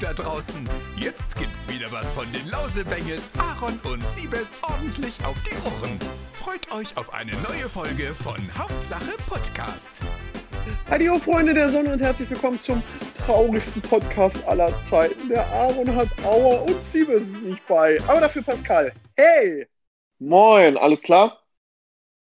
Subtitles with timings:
[0.00, 0.64] da draußen.
[0.96, 5.98] Jetzt gibt's wieder was von den Lausebengels, Aaron und Siebes ordentlich auf die Ohren.
[6.32, 10.00] Freut euch auf eine neue Folge von Hauptsache Podcast.
[10.88, 12.82] Hallo Freunde der Sonne und herzlich willkommen zum
[13.18, 15.28] traurigsten Podcast aller Zeiten.
[15.28, 18.00] Der Aaron hat Aua und Siebes ist nicht bei.
[18.08, 18.92] Aber dafür Pascal.
[19.16, 19.66] Hey!
[20.18, 21.44] Moin, alles klar?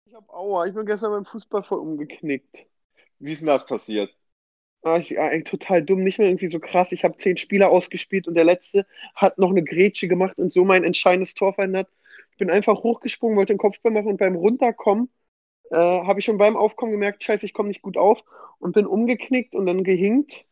[0.05, 0.67] Ich hab Aua.
[0.67, 2.65] Ich bin gestern beim Fußball voll umgeknickt.
[3.19, 4.09] Wie ist denn das passiert?
[4.83, 6.91] Ah, ich, ah, total dumm, nicht mehr irgendwie so krass.
[6.91, 8.85] Ich habe zehn Spieler ausgespielt und der letzte
[9.15, 11.89] hat noch eine Grätsche gemacht und so mein entscheidendes Tor verhindert.
[12.31, 15.09] Ich bin einfach hochgesprungen, wollte den Kopfball machen und beim Runterkommen
[15.71, 18.21] äh, habe ich schon beim Aufkommen gemerkt, scheiße, ich komme nicht gut auf
[18.59, 20.45] und bin umgeknickt und dann gehinkt.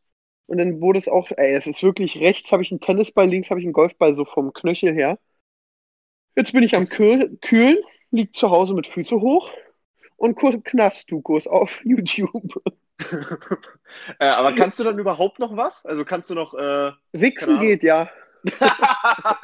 [0.47, 3.49] Und dann wurde es auch, ey, es ist wirklich, rechts habe ich einen Tennisball, links
[3.51, 5.19] habe ich einen Golfball so vom Knöchel her.
[6.35, 7.77] Jetzt bin ich am Kühl, Kühlen,
[8.11, 9.49] liegt zu Hause mit Füße hoch
[10.17, 12.61] und Knasttukos auf YouTube.
[14.19, 15.85] äh, aber kannst du dann überhaupt noch was?
[15.85, 16.53] Also kannst du noch.
[16.53, 18.09] Äh, Wichsen geht, ja.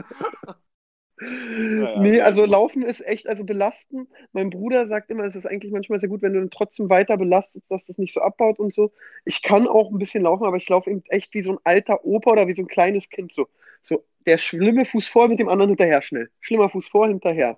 [1.19, 4.07] naja, nee, also Laufen ist echt, also belasten.
[4.31, 7.17] Mein Bruder sagt immer, es ist eigentlich manchmal sehr gut, wenn du dann trotzdem weiter
[7.17, 8.91] belastest, dass das nicht so abbaut und so.
[9.25, 12.05] Ich kann auch ein bisschen laufen, aber ich laufe eben echt wie so ein alter
[12.05, 13.33] Opa oder wie so ein kleines Kind.
[13.33, 13.47] So,
[13.81, 16.29] so der schlimme Fuß vor mit dem anderen hinterher schnell.
[16.39, 17.57] Schlimmer Fuß vor, hinterher.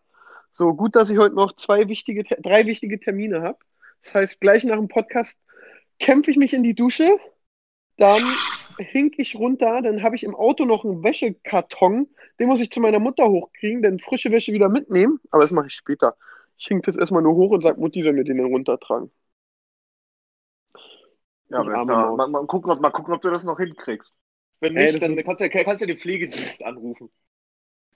[0.52, 3.58] So gut, dass ich heute noch zwei wichtige, drei wichtige Termine habe.
[4.04, 5.38] Das heißt, gleich nach dem Podcast
[6.04, 7.18] kämpfe ich mich in die Dusche,
[7.98, 8.22] dann
[8.78, 12.08] hink ich runter, dann habe ich im Auto noch einen Wäschekarton,
[12.40, 15.68] den muss ich zu meiner Mutter hochkriegen, dann frische Wäsche wieder mitnehmen, aber das mache
[15.68, 16.16] ich später.
[16.58, 19.12] Ich hink das erstmal nur hoch und sage, Mutti soll mir den dann runtertragen.
[21.50, 24.18] Ja, aber mal, mal, mal, gucken, ob, mal gucken, ob du das noch hinkriegst.
[24.60, 27.10] Wenn nicht, Ey, dann kannst du, ja, kannst du den Pflegedienst anrufen.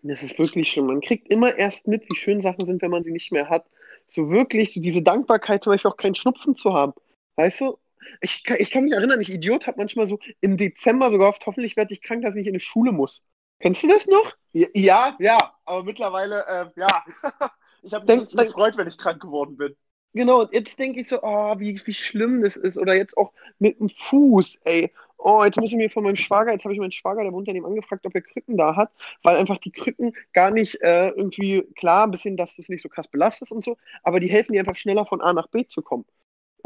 [0.03, 0.85] Das ist wirklich schön.
[0.85, 3.65] Man kriegt immer erst mit, wie schön Sachen sind, wenn man sie nicht mehr hat.
[4.05, 6.93] So wirklich, so diese Dankbarkeit, zum Beispiel auch keinen Schnupfen zu haben.
[7.35, 7.77] Weißt du,
[8.21, 11.77] ich, ich kann mich erinnern, ich Idiot habe manchmal so im Dezember sogar oft, hoffentlich
[11.77, 13.21] werde ich krank, dass ich in die Schule muss.
[13.59, 14.33] Kennst du das noch?
[14.53, 16.87] Ja, ja, aber mittlerweile, äh, ja.
[17.81, 19.75] ich habe mich Denk, gefreut, wenn ich krank geworden bin.
[20.13, 22.77] Genau, und jetzt denke ich so, oh, wie, wie schlimm das ist.
[22.77, 24.91] Oder jetzt auch mit dem Fuß, ey.
[25.19, 27.47] Oh, jetzt muss ich mir von meinem Schwager, jetzt habe ich meinen Schwager, der wohnt
[27.47, 28.91] daneben, angefragt, ob er Krücken da hat,
[29.23, 32.83] weil einfach die Krücken gar nicht äh, irgendwie, klar, ein bisschen, dass du es nicht
[32.83, 35.65] so krass belastest und so, aber die helfen dir einfach schneller von A nach B
[35.65, 36.05] zu kommen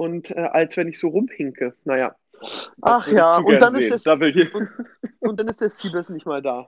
[0.02, 1.76] und äh, als wenn ich so rumhinke.
[1.84, 2.16] Naja.
[2.82, 4.70] Ach ja, und dann, ist das, und,
[5.20, 6.68] und, dann ist der Siebes nicht mal da.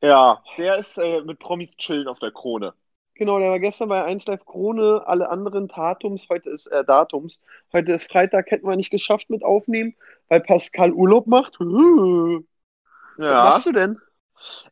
[0.00, 2.72] Ja, der ist äh, mit Promis chillen auf der Krone.
[3.16, 7.38] Genau, der war gestern bei 1 Live Krone, alle anderen Datums, heute ist äh, Datums.
[7.72, 9.94] Heute ist Freitag, hätten wir nicht geschafft mit aufnehmen,
[10.28, 11.58] weil Pascal Urlaub macht.
[11.60, 11.66] Ja.
[13.18, 14.00] Was machst du denn?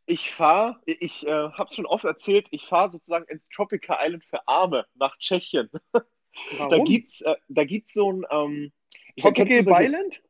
[0.07, 4.49] Ich fahre, ich äh, habe schon oft erzählt, ich fahre sozusagen ins Tropical Island für
[4.49, 5.69] Arme nach Tschechien.
[6.57, 6.71] Warum?
[6.71, 8.25] Da gibt's, äh, da gibt's so ein.
[8.31, 8.73] Ähm,
[9.21, 10.23] Tropical so Island?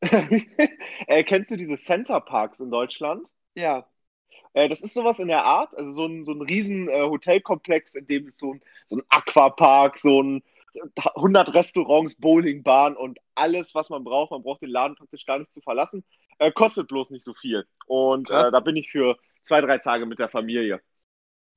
[1.06, 3.26] äh, kennst du diese Center Parks in Deutschland?
[3.56, 3.88] Ja.
[4.52, 7.96] Äh, das ist sowas in der Art, also so ein, so ein riesen äh, Hotelkomplex,
[7.96, 10.42] in dem ist so ein, so ein Aquapark, so ein
[10.96, 14.30] 100 Restaurants, Bowlingbahn und alles, was man braucht.
[14.30, 16.04] Man braucht den Laden praktisch gar nicht zu verlassen.
[16.38, 17.66] Äh, kostet bloß nicht so viel.
[17.86, 20.80] Und äh, da bin ich für zwei, drei Tage mit der Familie.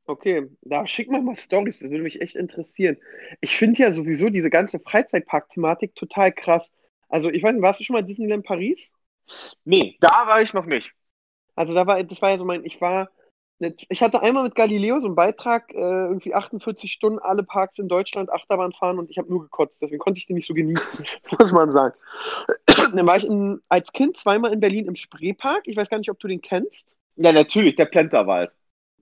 [0.06, 2.98] Okay, da schick mal mal Stories, das würde mich echt interessieren.
[3.40, 6.70] Ich finde ja sowieso diese ganze Freizeitpark-Thematik total krass.
[7.08, 8.92] Also, ich weiß nicht, warst du schon mal Disneyland Paris?
[9.64, 10.92] Nee, da war ich noch nicht.
[11.56, 13.10] Also, da war, das war ja so mein, ich war,
[13.60, 17.88] ich hatte einmal mit Galileo so einen Beitrag, äh, irgendwie 48 Stunden alle Parks in
[17.88, 21.06] Deutschland Achterbahn fahren und ich habe nur gekotzt, deswegen konnte ich den nicht so genießen,
[21.40, 21.96] muss man sagen.
[22.96, 25.62] Dann war ich in, als Kind zweimal in Berlin im Spreepark.
[25.66, 26.96] Ich weiß gar nicht, ob du den kennst.
[27.18, 28.52] Ja, natürlich, der Plenterwald.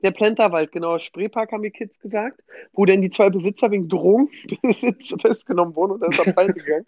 [0.03, 0.97] Der Plenterwald, genau.
[0.99, 2.41] Spreepark haben die Kids gesagt,
[2.73, 6.85] wo denn die zwei Besitzer wegen Drogenbesitz festgenommen wurden und dann ist er fallen gegangen.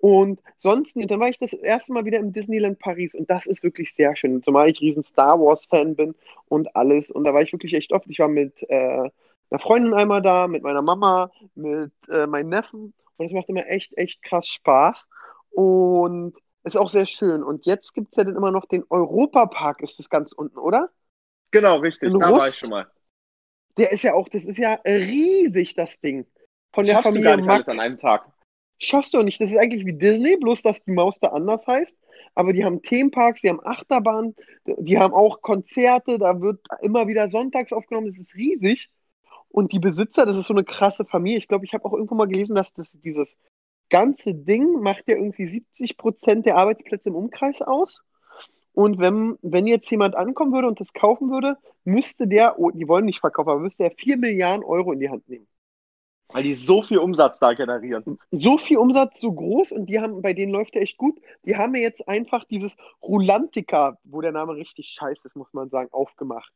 [0.00, 3.64] Und sonst, dann war ich das erste Mal wieder im Disneyland Paris und das ist
[3.64, 4.42] wirklich sehr schön.
[4.42, 6.14] Zumal ich riesen Star Wars Fan bin
[6.46, 7.10] und alles.
[7.10, 8.06] Und da war ich wirklich echt oft.
[8.08, 9.10] Ich war mit äh,
[9.50, 12.94] einer Freundin einmal da, mit meiner Mama, mit äh, meinen Neffen.
[13.16, 15.08] Und es macht immer echt, echt krass Spaß.
[15.50, 17.42] Und ist auch sehr schön.
[17.42, 20.90] Und jetzt gibt es ja dann immer noch den Europapark, ist das ganz unten, oder?
[21.50, 22.12] Genau, richtig.
[22.12, 22.86] da war ich schon mal.
[23.76, 26.26] Der ist ja auch, das ist ja riesig, das Ding.
[26.72, 27.54] Von der Schaffst Familie du gar nicht Mack.
[27.56, 28.26] alles an einem Tag.
[28.80, 29.40] Schaffst du nicht.
[29.40, 31.96] Das ist eigentlich wie Disney, bloß dass die Maus da anders heißt.
[32.34, 34.34] Aber die haben Themenparks, die haben Achterbahn,
[34.66, 38.06] die haben auch Konzerte, da wird immer wieder sonntags aufgenommen.
[38.08, 38.90] Das ist riesig.
[39.48, 41.38] Und die Besitzer, das ist so eine krasse Familie.
[41.38, 43.36] Ich glaube, ich habe auch irgendwo mal gelesen, dass das, dieses
[43.88, 48.02] ganze Ding macht ja irgendwie 70 Prozent der Arbeitsplätze im Umkreis aus.
[48.78, 52.86] Und wenn, wenn jetzt jemand ankommen würde und das kaufen würde, müsste der, oh, die
[52.86, 55.48] wollen nicht verkaufen, aber müsste er 4 Milliarden Euro in die Hand nehmen.
[56.28, 58.20] Weil die so viel Umsatz da generieren.
[58.30, 61.20] So viel Umsatz, so groß und die haben, bei denen läuft der echt gut.
[61.42, 65.70] Die haben ja jetzt einfach dieses Rulantica, wo der Name richtig scheiße ist, muss man
[65.70, 66.52] sagen, aufgemacht.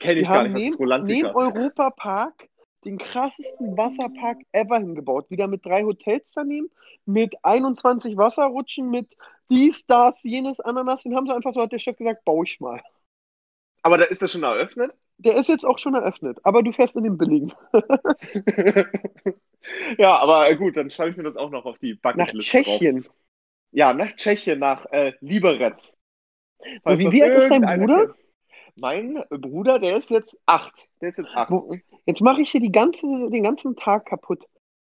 [0.00, 1.28] Kenne ich Die gar nicht, was ist Rolantica?
[1.28, 2.50] neben Europa Park
[2.84, 5.30] den krassesten Wasserpark ever hingebaut.
[5.30, 6.70] Wieder mit drei Hotels daneben,
[7.06, 9.16] mit 21 Wasserrutschen, mit
[9.50, 11.02] dies, das, jenes, Ananas.
[11.02, 12.80] Den haben sie einfach so, hat der Chef gesagt, bau ich mal.
[13.82, 14.92] Aber da ist das schon eröffnet?
[15.18, 17.52] Der ist jetzt auch schon eröffnet, aber du fährst in den billigen.
[19.98, 22.62] ja, aber äh, gut, dann schreibe ich mir das auch noch auf die Nach Bucketliste
[22.62, 22.64] drauf.
[22.64, 23.06] Tschechien.
[23.70, 25.76] Ja, nach Tschechien, nach äh, Liberec.
[26.84, 28.06] Wie- wie alt ist dein Bruder?
[28.06, 28.16] kennt.
[28.76, 30.88] Mein Bruder, der ist jetzt acht.
[31.00, 31.50] Der ist jetzt acht.
[31.50, 34.44] Wo, jetzt mache ich hier die ganze, den ganzen Tag kaputt.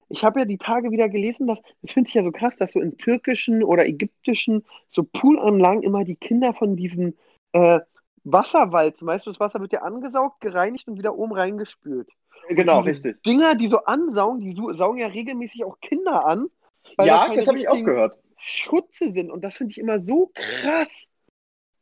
[0.10, 2.72] Ich habe ja die Tage wieder gelesen, dass, das finde ich ja so krass, dass
[2.72, 7.18] so in türkischen oder ägyptischen so Poolanlagen immer die Kinder von diesen
[7.52, 7.80] äh,
[8.24, 12.10] Wasserwalzen, weißt du, das Wasser wird ja angesaugt, gereinigt und wieder oben reingespült.
[12.50, 13.22] Genau, richtig.
[13.24, 16.48] Dinger, die so ansaugen, die saugen ja regelmäßig auch Kinder an.
[16.96, 18.18] weil Ja, da das habe ich auch gehört.
[18.38, 19.32] Schutze sind.
[19.32, 21.08] Und das finde ich immer so krass.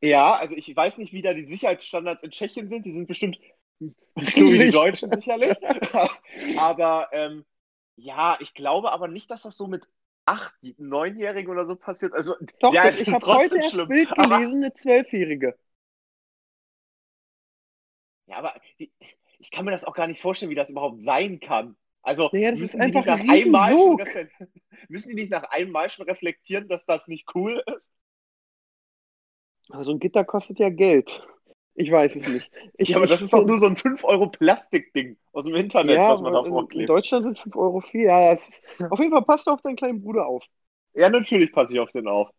[0.01, 2.86] Ja, also ich weiß nicht, wie da die Sicherheitsstandards in Tschechien sind.
[2.86, 3.38] Die sind bestimmt
[3.80, 3.98] nicht
[4.36, 4.72] so wie die.
[4.72, 5.56] Deutschen sicherlich.
[6.57, 7.45] aber ähm,
[7.98, 9.88] ja, ich glaube aber nicht, dass das so mit
[10.25, 12.13] acht, neunjährigen oder so passiert.
[12.13, 13.88] Also Doch, ja, das, ich habe heute erst schlimm.
[13.88, 15.56] Bild gelesen, eine Zwölfjährige.
[18.27, 21.77] Ja, aber ich kann mir das auch gar nicht vorstellen, wie das überhaupt sein kann.
[22.01, 24.01] Also Naja, das müssen ist die nicht einfach nach ein einmal schon Riesensog.
[24.01, 24.30] refle-
[24.89, 27.94] müssen die nicht nach einmal schon reflektieren, dass das nicht cool ist?
[29.69, 31.22] Also ein Gitter kostet ja Geld.
[31.77, 32.50] Ich weiß es nicht.
[32.77, 35.98] Ich, ja, aber das ist doch nur so ein 5 Euro Plastikding aus dem Internet,
[35.98, 36.89] ja, was man da aber in, vorklebt.
[36.89, 38.06] Deutschland sind 5 Euro viel.
[38.06, 40.44] Ja, das ist, auf jeden Fall passt du auf deinen kleinen Bruder auf.
[40.94, 42.30] Ja, natürlich passe ich auf den auf.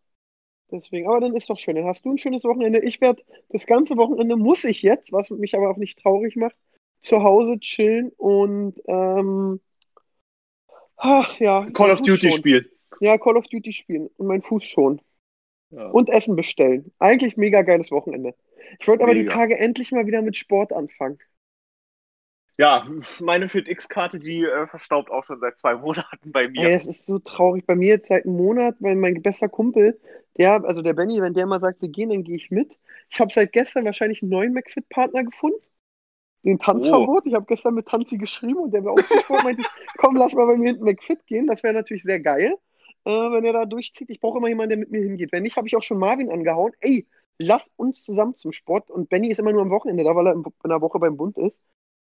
[0.71, 1.75] Deswegen, aber dann ist doch schön.
[1.75, 2.79] Dann hast du ein schönes Wochenende.
[2.79, 6.55] Ich werde das ganze Wochenende muss ich jetzt, was mich aber auch nicht traurig macht,
[7.03, 9.61] zu Hause chillen und ähm,
[10.97, 12.39] ach ja, Call of Fuß Duty schon.
[12.39, 12.65] spielen.
[12.99, 14.99] Ja, Call of Duty spielen und mein Fuß schon.
[15.69, 15.89] Ja.
[15.89, 16.91] Und Essen bestellen.
[16.97, 18.33] Eigentlich mega geiles Wochenende.
[18.79, 19.33] Ich wollte aber die Mega.
[19.33, 21.19] Tage endlich mal wieder mit Sport anfangen.
[22.59, 22.87] Ja,
[23.19, 26.69] meine Fit X-Karte, die äh, verstaubt auch schon seit zwei Monaten bei mir.
[26.69, 27.65] Ey, das ist so traurig.
[27.65, 29.99] Bei mir jetzt seit einem Monat, weil mein bester Kumpel,
[30.37, 32.77] der, also der Benny, wenn der mal sagt, wir gehen, dann gehe ich mit.
[33.09, 35.59] Ich habe seit gestern wahrscheinlich einen neuen McFit-Partner gefunden.
[36.43, 37.25] Den Tanzverbot.
[37.27, 39.67] Ich habe gestern mit Tanzi geschrieben und der mir ausgesprochen meinte, ich,
[39.97, 41.47] komm, lass mal bei mir hinten McFit gehen.
[41.47, 42.55] Das wäre natürlich sehr geil,
[43.05, 44.09] äh, wenn er da durchzieht.
[44.09, 45.31] Ich brauche immer jemanden, der mit mir hingeht.
[45.31, 46.73] Wenn nicht, habe ich auch schon Marvin angehauen.
[46.79, 47.07] Ey,
[47.39, 48.89] lass uns zusammen zum Sport.
[48.91, 51.37] Und Benny ist immer nur am Wochenende da, weil er in der Woche beim Bund
[51.37, 51.61] ist.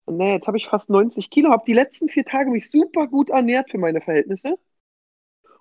[0.06, 3.06] Und naja, jetzt habe ich fast 90 Kilo, habe die letzten vier Tage mich super
[3.08, 4.58] gut ernährt für meine Verhältnisse.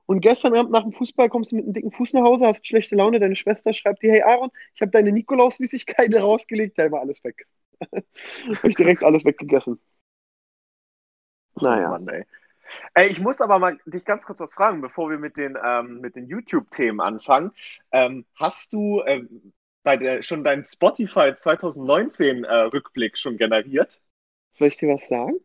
[0.06, 2.68] Und gestern Abend nach dem Fußball kommst du mit einem dicken Fuß nach Hause, hast
[2.68, 7.02] schlechte Laune, deine Schwester schreibt dir, hey Aaron, ich habe deine Nikolaus-Süßigkeiten rausgelegt, da war
[7.02, 7.48] alles weg.
[7.82, 9.80] habe ich direkt alles weggegessen.
[11.62, 11.88] Naja.
[11.88, 12.26] Oh Mann, ey.
[12.94, 16.00] Ey, ich muss aber mal dich ganz kurz was fragen, bevor wir mit den, ähm,
[16.02, 17.52] mit den YouTube-Themen anfangen.
[17.92, 19.54] Ähm, hast du ähm,
[19.84, 24.00] bei der, schon deinen Spotify 2019 äh, Rückblick schon generiert?
[24.58, 25.42] Soll ich dir was sagen?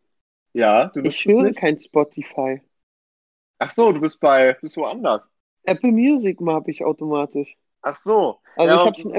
[0.53, 1.59] Ja, du Ich nutzt es höre nicht?
[1.59, 2.61] kein Spotify.
[3.59, 5.29] Ach so, du bist bei, bist woanders.
[5.65, 7.55] Apple Music habe ich automatisch.
[7.81, 8.39] Ach so.
[8.55, 9.11] Also ja, ich habe so,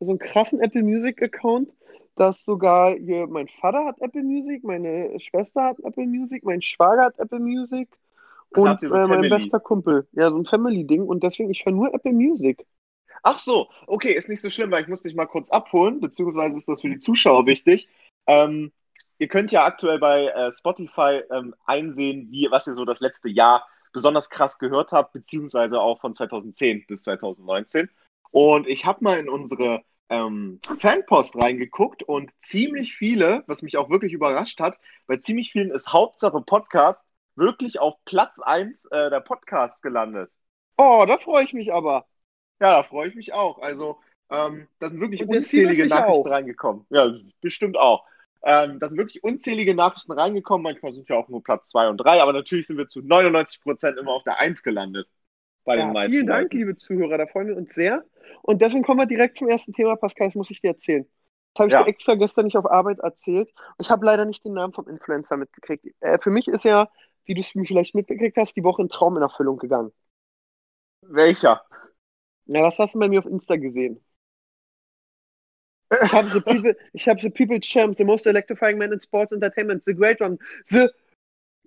[0.00, 1.70] so einen krassen Apple Music Account,
[2.18, 7.04] dass sogar hier mein Vater hat Apple Music, meine Schwester hat Apple Music, mein Schwager
[7.04, 7.88] hat Apple Music
[8.50, 10.06] und so äh, mein bester Kumpel.
[10.12, 12.66] Ja, so ein Family-Ding und deswegen, ich höre nur Apple Music.
[13.22, 16.56] Ach so, okay, ist nicht so schlimm, weil ich muss dich mal kurz abholen, beziehungsweise
[16.56, 17.88] ist das für die Zuschauer wichtig.
[18.26, 18.72] Ähm,
[19.18, 23.28] ihr könnt ja aktuell bei äh, Spotify ähm, einsehen, wie, was ihr so das letzte
[23.28, 27.90] Jahr besonders krass gehört habt, beziehungsweise auch von 2010 bis 2019.
[28.30, 33.90] Und ich habe mal in unsere ähm, Fanpost reingeguckt und ziemlich viele, was mich auch
[33.90, 37.04] wirklich überrascht hat, bei ziemlich vielen ist Hauptsache Podcast
[37.36, 40.30] wirklich auf Platz 1 äh, der Podcasts gelandet.
[40.76, 42.06] Oh, da freue ich mich aber.
[42.60, 43.58] Ja, da freue ich mich auch.
[43.58, 44.00] Also,
[44.30, 46.30] ähm, da sind wirklich unzählige Nachrichten auch.
[46.30, 46.86] reingekommen.
[46.90, 48.04] Ja, bestimmt auch.
[48.42, 50.62] Ähm, da sind wirklich unzählige Nachrichten reingekommen.
[50.62, 53.60] Manchmal sind wir auch nur Platz 2 und 3, aber natürlich sind wir zu 99
[53.60, 55.08] Prozent immer auf der 1 gelandet.
[55.64, 56.10] Bei den Ja, meisten.
[56.10, 56.58] vielen Dank, Leuten.
[56.58, 58.04] liebe Zuhörer, da freuen wir uns sehr.
[58.42, 61.06] Und deswegen kommen wir direkt zum ersten Thema, Pascal, das muss ich dir erzählen.
[61.54, 61.84] Das habe ich Ja.
[61.84, 63.52] dir extra gestern nicht auf Arbeit erzählt.
[63.80, 65.86] Ich habe leider nicht den Namen vom Influencer mitgekriegt.
[66.00, 66.88] Äh, für mich ist ja,
[67.24, 69.92] wie du es vielleicht mitgekriegt hast, die Woche ein Traum in Erfüllung gegangen.
[71.02, 71.60] Welcher?
[72.46, 74.00] Ja, was hast du bei mir auf Insta gesehen?
[76.00, 79.32] Ich habe the people, ich habe the people's champ, the most electrifying man in sports
[79.32, 80.38] entertainment, the great one,
[80.68, 80.92] the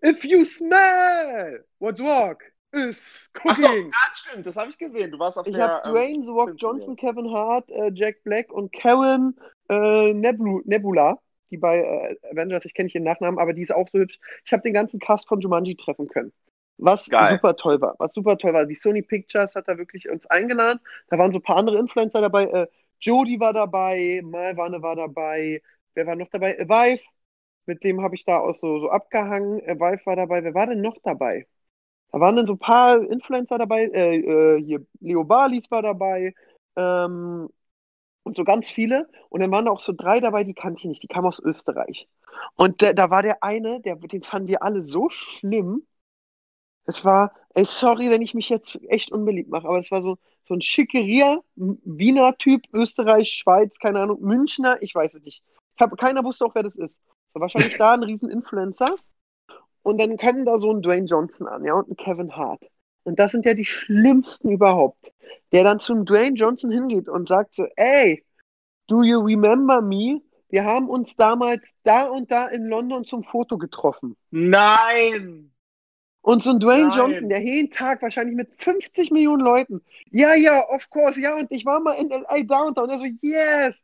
[0.03, 3.91] if you smell what's walk is Ach so, cooking.
[3.91, 5.11] ja, stimmt, das habe ich gesehen.
[5.11, 5.67] Du warst auf Ich der.
[5.67, 6.53] habe ähm, Dwayne The Rock.
[6.57, 9.37] Johnson, Kevin Hart, äh, Jack Black und Karen
[9.69, 11.19] äh, Neblu Nebula
[11.51, 14.19] die bei äh, Avengers, ich kenne nicht ihren Nachnamen, aber die ist auch so hübsch.
[14.45, 16.31] Ich habe den ganzen Cast von Jumanji treffen können.
[16.77, 17.33] Was Geil.
[17.35, 17.95] super toll war.
[17.99, 18.65] Was super toll war.
[18.65, 20.79] Die Sony Pictures hat da wirklich uns eingeladen.
[21.09, 22.45] Da waren so ein paar andere Influencer dabei.
[22.45, 22.67] Äh,
[22.99, 25.61] Jody war dabei, Malwane war dabei.
[25.93, 26.55] Wer war noch dabei?
[26.55, 27.03] Äh, Vive.
[27.65, 29.59] Mit dem habe ich da auch so, so abgehangen.
[29.59, 30.43] Äh, Vive war dabei.
[30.43, 31.47] Wer war denn noch dabei?
[32.11, 33.85] Da waren dann so ein paar Influencer dabei.
[33.85, 36.33] Äh, äh, hier Leo Balis war dabei.
[36.75, 37.49] Ähm,
[38.23, 39.09] und so ganz viele.
[39.29, 41.03] Und dann waren da auch so drei dabei, die kannte ich nicht.
[41.03, 42.07] Die kamen aus Österreich.
[42.55, 45.85] Und der, da war der eine, der, den fanden wir alle so schlimm.
[46.85, 50.17] Es war, ey, sorry, wenn ich mich jetzt echt unbeliebt mache, aber es war so,
[50.47, 55.43] so ein Schickeria, Wiener Typ, Österreich, Schweiz, keine Ahnung, Münchner, ich weiß es nicht.
[55.75, 56.99] Ich hab, keiner wusste auch, wer das ist.
[57.33, 58.95] War wahrscheinlich da ein riesen Influencer.
[59.83, 62.63] Und dann kommen da so ein Dwayne Johnson an, ja, und ein Kevin Hart.
[63.03, 65.11] Und das sind ja die schlimmsten überhaupt.
[65.51, 68.23] Der dann zum Dwayne Johnson hingeht und sagt so, ey,
[68.87, 70.21] do you remember me?
[70.49, 74.17] Wir haben uns damals da und da in London zum Foto getroffen.
[74.29, 75.51] Nein!
[76.21, 76.97] Und so ein Dwayne Nein.
[76.97, 81.51] Johnson, der jeden Tag wahrscheinlich mit 50 Millionen Leuten, ja, ja, of course, ja, und
[81.51, 82.89] ich war mal in LA Downtown.
[82.89, 83.81] Und er so, yes!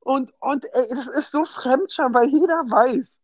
[0.00, 3.17] Und, und ey, das ist so Fremdscham, weil jeder weiß.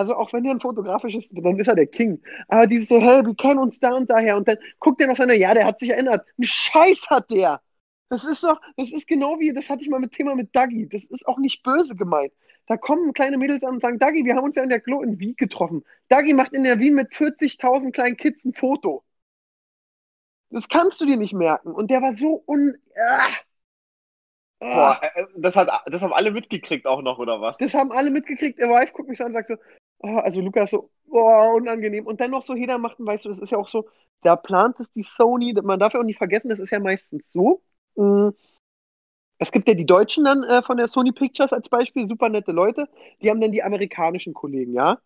[0.00, 2.22] Also auch wenn er ein fotografisch ist, dann ist er der King.
[2.48, 4.38] Aber dieses so, hey, wir kennen uns da und daher.
[4.38, 6.26] Und dann guckt er noch seine, ja, der hat sich erinnert.
[6.38, 7.60] Ein Scheiß hat der.
[8.08, 10.88] Das ist doch, das ist genau wie, das hatte ich mal mit Thema mit Dagi.
[10.88, 12.32] Das ist auch nicht böse gemeint.
[12.66, 15.02] Da kommen kleine Mädels an und sagen, Dagi, wir haben uns ja in der Klo
[15.02, 15.84] in Wien getroffen.
[16.08, 19.04] Dagi macht in der Wien mit 40.000 kleinen Kids ein Foto.
[20.48, 21.72] Das kannst du dir nicht merken.
[21.72, 22.74] Und der war so un...
[22.96, 23.28] Ah.
[24.60, 27.58] Boah, äh, das, hat, das haben alle mitgekriegt auch noch, oder was?
[27.58, 28.58] Das haben alle mitgekriegt.
[28.58, 29.56] Der Wife guckt mich an und sagt so,
[30.02, 32.06] also Lukas so, boah, unangenehm.
[32.06, 33.88] Und dann noch so jeder macht, weißt du, das ist ja auch so,
[34.22, 37.30] da plant es die Sony, man darf ja auch nicht vergessen, das ist ja meistens
[37.32, 37.62] so.
[37.96, 38.32] mh,
[39.38, 42.52] Es gibt ja die Deutschen dann äh, von der Sony Pictures als Beispiel, super nette
[42.52, 42.88] Leute,
[43.22, 44.98] die haben dann die amerikanischen Kollegen, ja.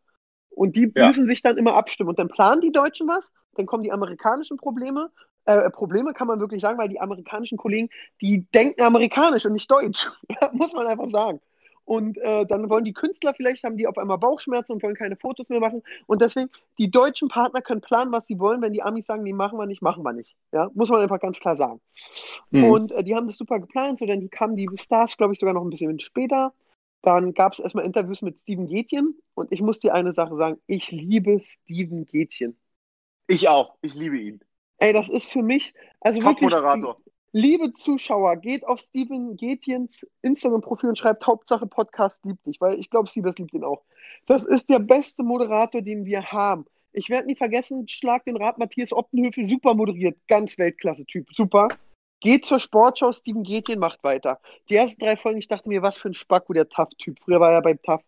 [0.51, 1.07] Und die Ja.
[1.07, 2.11] müssen sich dann immer abstimmen.
[2.11, 5.11] Und dann planen die Deutschen was, dann kommen die amerikanischen Probleme.
[5.47, 7.91] Äh, Probleme kann man wirklich sagen, weil die amerikanischen Kollegen,
[8.23, 10.11] die denken amerikanisch und nicht deutsch.
[10.53, 11.41] Muss man einfach sagen.
[11.85, 15.17] Und äh, dann wollen die Künstler vielleicht, haben die auf einmal Bauchschmerzen und wollen keine
[15.17, 15.83] Fotos mehr machen.
[16.07, 16.49] Und deswegen,
[16.79, 18.63] die deutschen Partner können planen, was sie wollen.
[18.63, 20.35] Wenn die Amis sagen, nee, machen wir nicht, machen wir nicht.
[20.53, 21.81] Ja, muss man einfach ganz klar sagen.
[22.51, 22.65] Mhm.
[22.65, 23.99] Und äh, die haben das super geplant.
[23.99, 26.55] So, dann kamen die Stars, glaube ich, sogar noch ein bisschen später.
[27.03, 29.19] Dann gab es erstmal Interviews mit Steven Gätjen.
[29.35, 32.57] Und ich muss dir eine Sache sagen: Ich liebe Steven Gätjen.
[33.27, 33.77] Ich auch.
[33.83, 34.41] Ich liebe ihn.
[34.79, 36.99] Ey, das ist für mich, also wirklich, Top-Moderator.
[37.35, 42.89] Liebe Zuschauer, geht auf Steven Gätjens Instagram-Profil und schreibt Hauptsache Podcast liebt dich, weil ich
[42.89, 43.83] glaube, Siebes liebt ihn auch.
[44.27, 46.65] Das ist der beste Moderator, den wir haben.
[46.93, 51.67] Ich werde nie vergessen, Schlag den Rat, Matthias Optenhöfel, super moderiert, ganz Weltklasse-Typ, super.
[52.21, 54.39] Geht zur Sportschau, Steven Gätjen macht weiter.
[54.71, 57.19] Die ersten drei Folgen, ich dachte mir, was für ein Spacko, der Tough-Typ.
[57.19, 58.05] Früher war er bei Tough.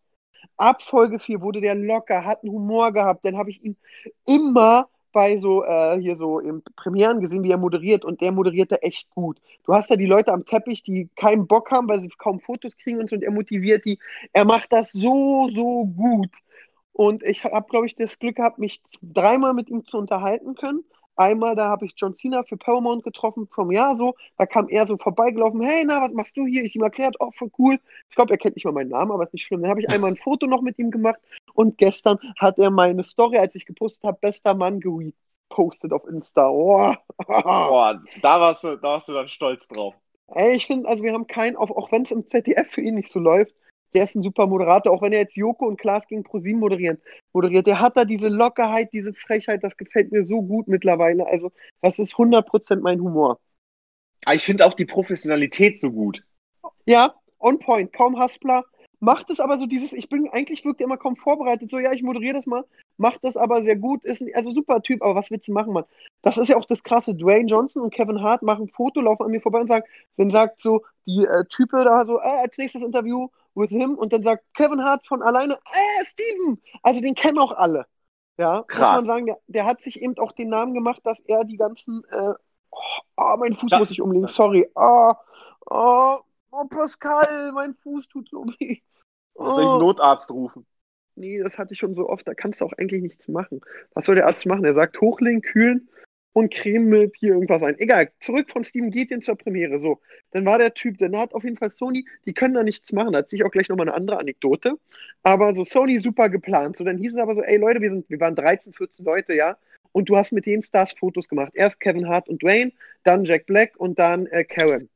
[0.56, 3.24] Ab Folge 4 wurde der locker, hat einen Humor gehabt.
[3.24, 3.76] Dann habe ich ihn
[4.24, 8.82] immer bei so, äh, hier so im Premieren gesehen, wie er moderiert und der moderierte
[8.82, 9.40] echt gut.
[9.64, 12.76] Du hast da die Leute am Teppich, die keinen Bock haben, weil sie kaum Fotos
[12.76, 13.98] kriegen und so und er motiviert die.
[14.34, 16.28] Er macht das so, so gut.
[16.92, 20.84] Und ich habe, glaube ich, das Glück gehabt, mich dreimal mit ihm zu unterhalten können.
[21.16, 24.14] Einmal, da habe ich John Cena für Paramount getroffen vom Jahr so.
[24.36, 25.60] Da kam er so vorbeigelaufen.
[25.62, 26.62] Hey, na, was machst du hier?
[26.62, 27.78] Ich ihm erklärt, oh, voll cool.
[28.10, 29.62] Ich glaube, er kennt nicht mal meinen Namen, aber ist nicht schlimm.
[29.62, 31.18] Dann habe ich einmal ein Foto noch mit ihm gemacht.
[31.54, 36.48] Und gestern hat er meine Story, als ich gepostet habe, bester Mann gepostet auf Insta.
[36.48, 36.94] Oh.
[37.26, 39.94] Boah, da warst, du, da warst du dann stolz drauf.
[40.28, 42.96] Ey, ich finde, also wir haben keinen, auch, auch wenn es im ZDF für ihn
[42.96, 43.54] nicht so läuft,
[43.96, 46.98] der ist ein super Moderator, auch wenn er jetzt Joko und Klaas gegen ProSieben moderieren,
[47.32, 47.66] moderiert.
[47.66, 51.26] Der hat da diese Lockerheit, diese Frechheit, das gefällt mir so gut mittlerweile.
[51.26, 51.50] Also,
[51.80, 53.40] das ist 100% mein Humor.
[54.26, 56.22] Aber ich finde auch die Professionalität so gut.
[56.84, 58.64] Ja, on point, kaum Haspler.
[59.00, 61.92] Macht es aber so dieses, ich bin, eigentlich wirkt er immer kaum vorbereitet, so, ja,
[61.92, 62.64] ich moderiere das mal,
[62.96, 65.72] macht das aber sehr gut, ist ein, also super Typ, aber was willst du machen,
[65.74, 65.84] Mann?
[66.22, 69.24] Das ist ja auch das krasse, Dwayne Johnson und Kevin Hart machen ein Foto, laufen
[69.24, 69.86] an mir vorbei und sagen,
[70.16, 74.12] dann sagt so die äh, Type da so, äh, als nächstes Interview with him und
[74.12, 76.60] dann sagt Kevin Hart von alleine, äh, Steven!
[76.82, 77.86] Also den kennen auch alle.
[78.38, 78.96] Ja, muss Krass.
[78.96, 82.04] man sagen, der, der hat sich eben auch den Namen gemacht, dass er die ganzen,
[82.10, 82.34] äh,
[82.70, 82.78] oh,
[83.16, 83.78] oh, mein Fuß Ja.
[83.78, 85.12] muss ich umlegen, sorry, oh,
[85.70, 86.18] oh,
[86.50, 88.80] oh, Pascal, mein Fuß tut so weh.
[89.34, 89.78] Soll ich einen Oh.
[89.78, 90.66] Notarzt rufen?
[91.14, 93.62] Nee, das hatte ich schon so oft, da kannst du auch eigentlich nichts machen.
[93.94, 94.64] Was soll der Arzt machen?
[94.66, 95.88] Er sagt hochlegen, kühlen
[96.36, 97.78] und Creme mit hier irgendwas ein.
[97.78, 99.80] Egal, zurück von Steven Gätjen zur Premiere.
[99.80, 100.02] So,
[100.32, 103.14] dann war der Typ, dann hat auf jeden Fall Sony, die können da nichts machen.
[103.14, 104.78] Da erzähle ich auch gleich nochmal eine andere Anekdote.
[105.22, 106.76] Aber so Sony super geplant.
[106.76, 109.34] So, dann hieß es aber so, ey Leute, wir, sind, wir waren 13, 14 Leute,
[109.34, 109.56] ja.
[109.92, 111.52] Und du hast mit den Stars Fotos gemacht.
[111.54, 114.90] Erst Kevin Hart und Dwayne, dann Jack Black und dann äh, Karen.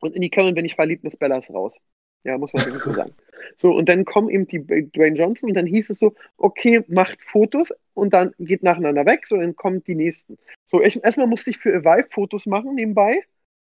[0.00, 1.76] Und in die Karen bin ich verliebt, Miss Bella ist raus.
[2.24, 3.14] Ja, muss man wirklich so sagen.
[3.56, 7.18] So, und dann kommen eben die Dwayne Johnson und dann hieß es so, okay, macht
[7.22, 10.38] Fotos und dann geht nacheinander weg, so dann kommen die nächsten.
[10.66, 13.22] So, ich, erstmal musste ich für Evive Fotos machen nebenbei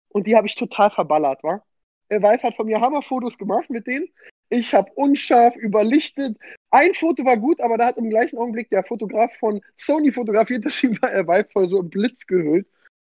[0.09, 1.65] und die habe ich total verballert, war.
[2.09, 4.09] Evive hat von mir Hammerfotos gemacht mit denen.
[4.49, 6.35] Ich habe unscharf überlichtet.
[6.71, 10.65] Ein Foto war gut, aber da hat im gleichen Augenblick der Fotograf von Sony fotografiert,
[10.65, 12.67] dass sie bei Evive voll so im Blitz gehüllt.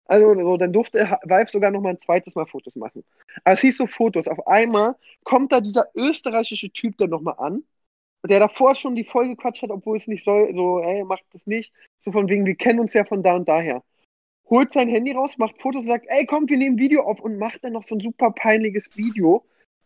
[0.09, 3.05] Also so, dann durfte Vive sogar noch mal ein zweites Mal Fotos machen.
[3.45, 4.27] Aber es hieß so Fotos.
[4.27, 7.63] Auf einmal kommt da dieser österreichische Typ dann noch mal an,
[8.27, 10.51] der davor schon die Folge quatscht hat, obwohl es nicht soll.
[10.55, 11.73] So, ey, macht das nicht.
[12.01, 13.85] So von wegen, wir kennen uns ja von da und daher.
[14.49, 17.63] Holt sein Handy raus, macht Fotos, sagt, ey, komm, wir nehmen Video auf und macht
[17.63, 19.45] dann noch so ein super peinliches Video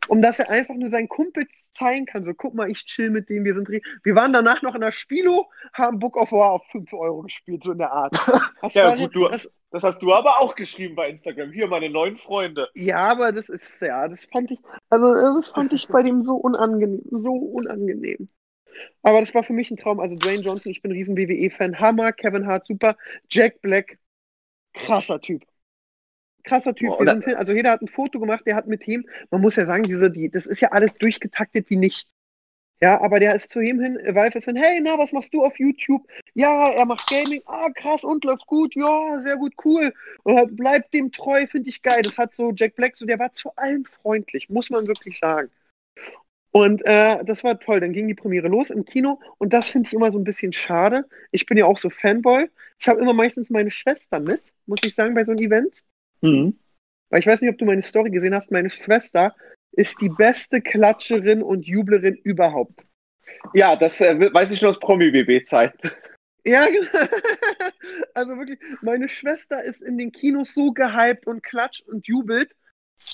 [0.09, 2.25] um dass er einfach nur seinen Kumpels zeigen kann.
[2.25, 3.69] So, guck mal, ich chill mit dem, wir sind.
[3.69, 7.63] Wir waren danach noch in der Spielo, haben Book of War auf 5 Euro gespielt,
[7.65, 8.13] so in der Art.
[8.63, 11.53] Das ja, gut, du, das, das, hast du aber auch geschrieben bei Instagram.
[11.53, 12.69] Hier, meine neuen Freunde.
[12.75, 16.35] Ja, aber das ist, ja, das fand ich, also das fand ich bei dem so
[16.35, 18.29] unangenehm, so unangenehm.
[19.03, 20.01] Aber das war für mich ein Traum.
[20.01, 21.79] Also Dwayne Johnson, ich bin ein riesen WWE-Fan.
[21.81, 22.97] Hammer, Kevin Hart, super.
[23.29, 23.99] Jack Black,
[24.73, 25.43] krasser Typ
[26.45, 26.89] krasser Typ.
[26.89, 29.67] Boah, sind, also jeder hat ein Foto gemacht, der hat mit ihm, man muss ja
[29.67, 32.09] sagen, diese, die, das ist ja alles durchgetaktet wie nicht.
[32.83, 35.45] Ja, aber der ist zu ihm hin, Valve ist hin, hey, na, was machst du
[35.45, 36.05] auf YouTube?
[36.35, 39.93] Ja, er macht Gaming, ah, krass, und läuft gut, ja, sehr gut, cool.
[40.25, 42.03] Und halt, bleibt dem treu, finde ich geil.
[42.03, 45.49] Das hat so Jack Black, so, der war zu allen freundlich, muss man wirklich sagen.
[46.51, 47.79] Und äh, das war toll.
[47.79, 50.53] Dann ging die Premiere los im Kino und das finde ich immer so ein bisschen
[50.53, 51.07] schade.
[51.31, 52.51] Ich bin ja auch so Fanboy.
[52.81, 55.85] Ich habe immer meistens meine Schwester mit, muss ich sagen, bei so einem Event.
[56.23, 56.59] Mhm.
[57.11, 58.51] Weil ich weiß nicht, ob du meine Story gesehen hast.
[58.51, 59.35] Meine Schwester
[59.73, 62.87] ist die beste Klatscherin und Jublerin überhaupt.
[63.55, 65.75] Ja, das äh, weiß ich nur aus Promi-BB-Zeit.
[66.45, 67.07] Ja, genau.
[68.15, 72.51] Also wirklich, meine Schwester ist in den Kinos so gehypt und klatscht und jubelt,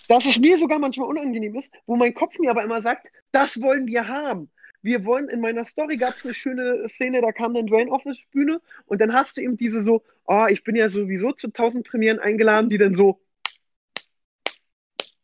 [0.08, 3.60] dass es mir sogar manchmal unangenehm ist, wo mein Kopf mir aber immer sagt, das
[3.60, 4.50] wollen wir haben.
[4.82, 8.02] Wir wollen, in meiner Story gab es eine schöne Szene, da kam dann Dwayne auf
[8.04, 11.48] die Bühne und dann hast du eben diese so, oh, ich bin ja sowieso zu
[11.48, 13.20] tausend Premieren eingeladen, die dann so,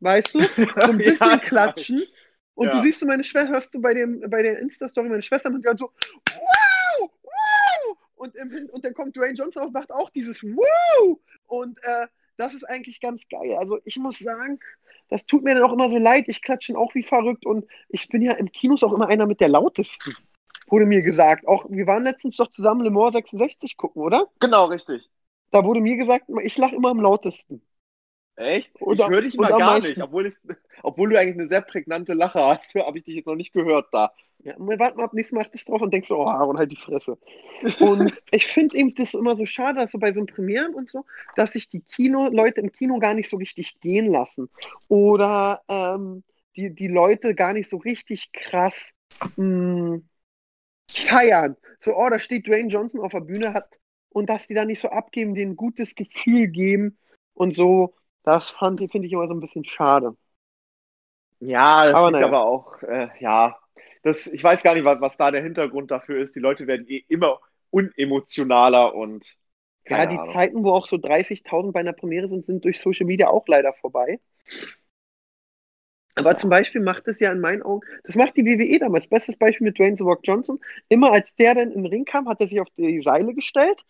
[0.01, 2.03] weißt du, so ein bisschen ja, klatschen.
[2.55, 2.75] Und ja.
[2.75, 5.65] du siehst du meine Schwester, hörst du bei, dem, bei der Insta-Story, meine Schwester macht
[5.65, 5.93] gerade so,
[6.31, 7.99] wow, wow!
[8.15, 11.19] Und, im, und dann kommt Dwayne Johnson auf und macht auch dieses wow!
[11.47, 13.57] Und äh, das ist eigentlich ganz geil.
[13.59, 14.61] Also ich muss sagen,
[15.09, 16.25] das tut mir dann auch immer so leid.
[16.29, 19.41] Ich klatsche auch wie verrückt und ich bin ja im Kinos auch immer einer mit
[19.41, 20.15] der lautesten
[20.67, 21.47] wurde mir gesagt.
[21.47, 24.27] Auch wir waren letztens doch zusammen Le Mans 66 gucken, oder?
[24.41, 25.09] Genau, richtig.
[25.51, 27.63] Da wurde mir gesagt, ich lache immer am lautesten.
[28.37, 28.73] Echt?
[28.81, 30.35] Oder, ich höre dich mal gar nicht, obwohl, ich,
[30.83, 33.89] obwohl du eigentlich eine sehr prägnante Lache hast, habe ich dich jetzt noch nicht gehört
[33.93, 34.13] da.
[34.43, 36.71] Ja, wir warten mal ab nächstes Mal achtest drauf und denkst so, oh, Aaron, halt
[36.71, 37.17] die Fresse.
[37.79, 40.91] Und ich finde eben das immer so schade, dass so bei so einem Premieren und
[40.91, 41.05] so,
[41.37, 44.51] dass sich die Kino, Leute im Kino gar nicht so richtig gehen lassen.
[44.89, 46.25] Oder ähm,
[46.57, 48.91] die, die Leute gar nicht so richtig krass
[49.37, 50.09] mh, hm,
[50.91, 51.57] feiern.
[51.81, 53.79] So, oh, da steht Dwayne Johnson auf der Bühne, hat
[54.11, 56.99] und dass die da nicht so abgeben, denen ein gutes Gefühl geben
[57.35, 57.95] und so,
[58.25, 60.17] das finde ich immer so ein bisschen schade.
[61.41, 62.27] Ja, das aber liegt naja.
[62.27, 63.57] aber auch, äh, ja,
[64.03, 66.35] das, ich weiß gar nicht, was, was da der Hintergrund dafür ist.
[66.35, 69.37] Die Leute werden eh immer unemotionaler und.
[69.87, 70.35] Ja, die Ahnung.
[70.35, 73.75] Zeiten, wo auch so 30.000 bei einer Premiere sind, sind durch Social Media auch leider
[73.75, 74.19] vorbei.
[76.15, 79.09] Aber zum Beispiel macht es ja in meinen Augen, das macht die WWE damals.
[79.09, 80.61] Bestes Beispiel mit Dwayne The Rock Johnson.
[80.89, 83.85] Immer als der dann in den Ring kam, hat er sich auf die Seile gestellt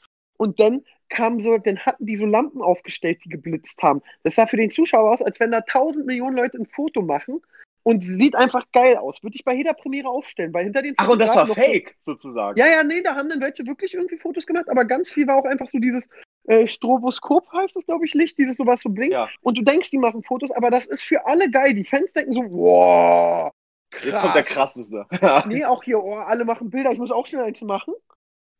[0.45, 4.03] und dann kam so, dann hatten die so Lampen aufgestellt, die geblitzt haben.
[4.23, 7.41] Das sah für den Zuschauer aus, als wenn da tausend Millionen Leute ein Foto machen
[7.83, 9.23] und sieht einfach geil aus.
[9.23, 12.13] Würde ich bei jeder Premiere aufstellen, weil hinter den Ach, und das war fake, so,
[12.13, 12.59] sozusagen.
[12.59, 15.37] Ja, ja, nee, da haben dann welche wirklich irgendwie Fotos gemacht, aber ganz viel war
[15.37, 16.05] auch einfach so dieses,
[16.47, 19.15] äh, Stroboskop heißt das, glaube ich, Licht, dieses so was so blinkt.
[19.15, 19.29] Ja.
[19.43, 21.75] Und du denkst, die machen Fotos, aber das ist für alle geil.
[21.75, 23.51] Die Fans denken so, wow.
[23.91, 24.05] Krass.
[24.05, 25.07] Jetzt kommt der krasseste.
[25.49, 27.95] nee, auch hier, oh, alle machen Bilder, ich muss auch schnell eins machen.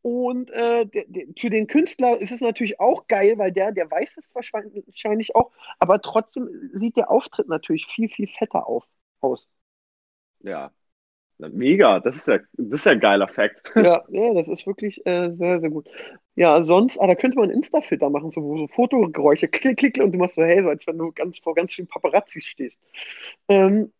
[0.05, 3.91] Und äh, der, der, für den Künstler ist es natürlich auch geil, weil der, der
[3.91, 8.85] weiß es wahrscheinlich auch, aber trotzdem sieht der Auftritt natürlich viel, viel fetter auf,
[9.23, 9.49] aus.
[10.41, 10.73] Ja,
[11.39, 13.63] Mega, das ist ja, das ist ja ein geiler Fakt.
[13.75, 15.89] Ja, ja, das ist wirklich äh, sehr, sehr gut.
[16.37, 19.99] Ja, sonst, ah, da könnte man einen Insta-Filter machen, so, wo so Fotogeräusche, klick, klick,
[19.99, 22.81] und du machst so, hey, so als wenn du ganz vor ganz vielen Paparazzis stehst.
[23.49, 23.91] Ähm,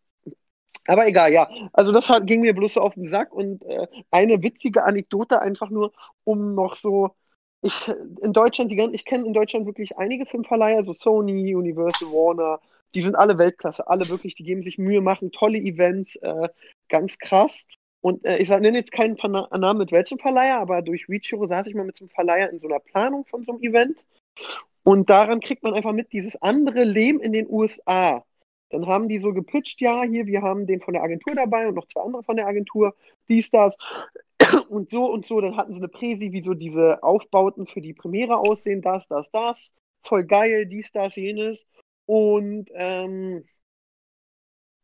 [0.87, 1.49] aber egal, ja.
[1.73, 5.41] Also das hat, ging mir bloß so auf den Sack und äh, eine witzige Anekdote
[5.41, 5.91] einfach nur,
[6.23, 7.11] um noch so,
[7.61, 7.87] ich
[8.21, 12.59] in Deutschland, die, ich kenne in Deutschland wirklich einige Filmverleiher, so Sony, Universal, Warner,
[12.93, 16.49] die sind alle Weltklasse, alle wirklich, die geben sich Mühe, machen tolle Events, äh,
[16.89, 17.63] ganz krass.
[18.01, 21.75] Und äh, ich nenne jetzt keinen Namen mit welchem Verleiher, aber durch Reachiro saß ich
[21.75, 24.05] mal mit so einem Verleiher in so einer Planung von so einem Event.
[24.83, 28.23] Und daran kriegt man einfach mit, dieses andere Leben in den USA.
[28.69, 31.75] Dann haben die so gepitcht, ja, hier, wir haben den von der Agentur dabei und
[31.75, 32.95] noch zwei andere von der Agentur,
[33.29, 33.75] dies, das
[34.69, 35.39] und so und so.
[35.41, 39.29] Dann hatten sie eine Präsi, wie so diese Aufbauten für die Premiere aussehen, das, das,
[39.31, 39.73] das.
[40.03, 41.67] Voll geil, dies, das, jenes.
[42.05, 43.45] Und ähm,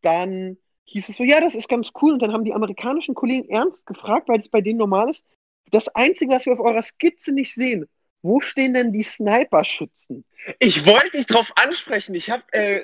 [0.02, 2.13] dann hieß es so, ja, das ist ganz cool.
[2.13, 5.24] Und dann haben die amerikanischen Kollegen ernst gefragt, weil es bei denen normal ist.
[5.72, 7.88] Das Einzige, was wir auf eurer Skizze nicht sehen,
[8.22, 10.26] wo stehen denn die Sniper-Schützen?
[10.60, 12.16] Ich wollte dich drauf ansprechen.
[12.16, 12.82] Ich habe äh,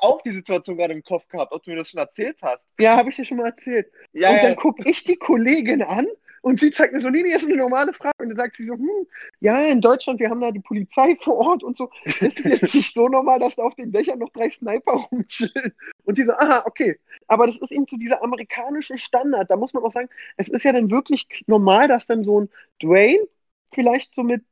[0.00, 2.68] auch die Situation gerade im Kopf gehabt, ob du mir das schon erzählt hast.
[2.78, 3.90] Ja, habe ich dir schon mal erzählt.
[4.12, 6.06] Ja, und dann gucke ich die Kollegin an
[6.42, 8.16] und sie zeigt mir so, nee, nee, ist eine normale Frage.
[8.18, 9.06] Und dann sagt sie so, hm,
[9.40, 11.88] ja, in Deutschland, wir haben da die Polizei vor Ort und so.
[12.04, 15.72] Ist es jetzt nicht so normal, dass da auf den Dächern noch drei Sniper rumchillen?
[16.04, 16.98] Und die so, aha, okay.
[17.28, 19.50] Aber das ist eben so dieser amerikanische Standard.
[19.50, 22.50] Da muss man auch sagen, es ist ja dann wirklich normal, dass dann so ein
[22.82, 23.24] Dwayne
[23.72, 24.44] vielleicht so mit,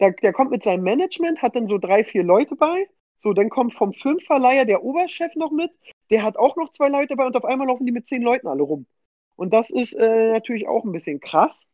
[0.00, 2.88] der, der kommt mit seinem Management, hat dann so drei, vier Leute bei.
[3.22, 5.70] So, dann kommt vom Filmverleiher der Oberchef noch mit.
[6.10, 8.46] Der hat auch noch zwei Leute bei und auf einmal laufen die mit zehn Leuten
[8.46, 8.86] alle rum.
[9.36, 11.66] Und das ist äh, natürlich auch ein bisschen krass,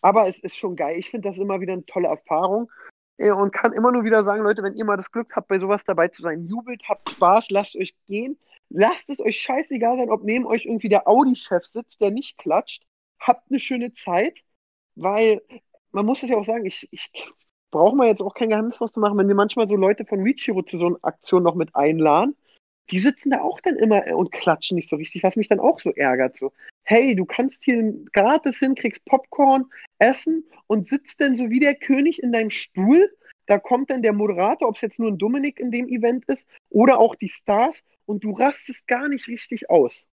[0.00, 0.98] aber es ist schon geil.
[0.98, 2.70] Ich finde das immer wieder eine tolle Erfahrung
[3.18, 5.58] äh, und kann immer nur wieder sagen, Leute, wenn ihr mal das Glück habt, bei
[5.58, 8.38] sowas dabei zu sein, jubelt, habt Spaß, lasst euch gehen.
[8.70, 12.82] Lasst es euch scheißegal sein, ob neben euch irgendwie der Audi-Chef sitzt, der nicht klatscht.
[13.20, 14.40] Habt eine schöne Zeit,
[14.96, 15.42] weil
[15.92, 17.12] man muss es ja auch sagen, ich, ich
[17.74, 20.22] brauche mal jetzt auch kein Geheimnis draus zu machen, wenn wir manchmal so Leute von
[20.22, 22.34] Reachiro zu so einer Aktion noch mit einladen
[22.90, 25.80] die sitzen da auch dann immer und klatschen nicht so richtig, was mich dann auch
[25.80, 26.38] so ärgert.
[26.38, 29.66] So, hey, du kannst hier gratis hin, kriegst Popcorn,
[29.98, 33.10] Essen und sitzt dann so wie der König in deinem Stuhl.
[33.46, 36.46] Da kommt dann der Moderator, ob es jetzt nur ein Dominik in dem Event ist
[36.70, 40.06] oder auch die Stars und du rastest gar nicht richtig aus.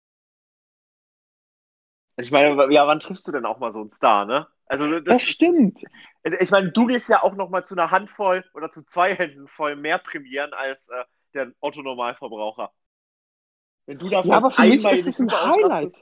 [2.17, 4.48] Also ich meine, ja, wann triffst du denn auch mal so einen Star, ne?
[4.69, 5.84] Also das, das stimmt.
[6.39, 9.47] Ich meine, du gehst ja auch noch mal zu einer Handvoll oder zu zwei Händen
[9.47, 11.03] voll mehr Premieren als äh,
[11.34, 12.71] der Otto-Normalverbraucher.
[13.88, 15.93] Wenn du da ja, aber für mich ist es ein Highlight.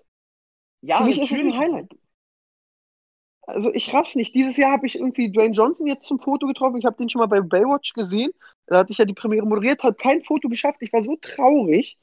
[0.82, 1.32] Ja, für mich natürlich.
[1.32, 1.92] ist es ein Highlight.
[3.44, 4.36] Also ich raff's nicht.
[4.36, 6.78] Dieses Jahr habe ich irgendwie Dwayne Johnson jetzt zum Foto getroffen.
[6.78, 8.34] Ich habe den schon mal bei Baywatch gesehen.
[8.66, 10.80] Da hatte ich ja die Premiere moderiert, hat kein Foto geschafft.
[10.82, 11.98] Ich war so traurig.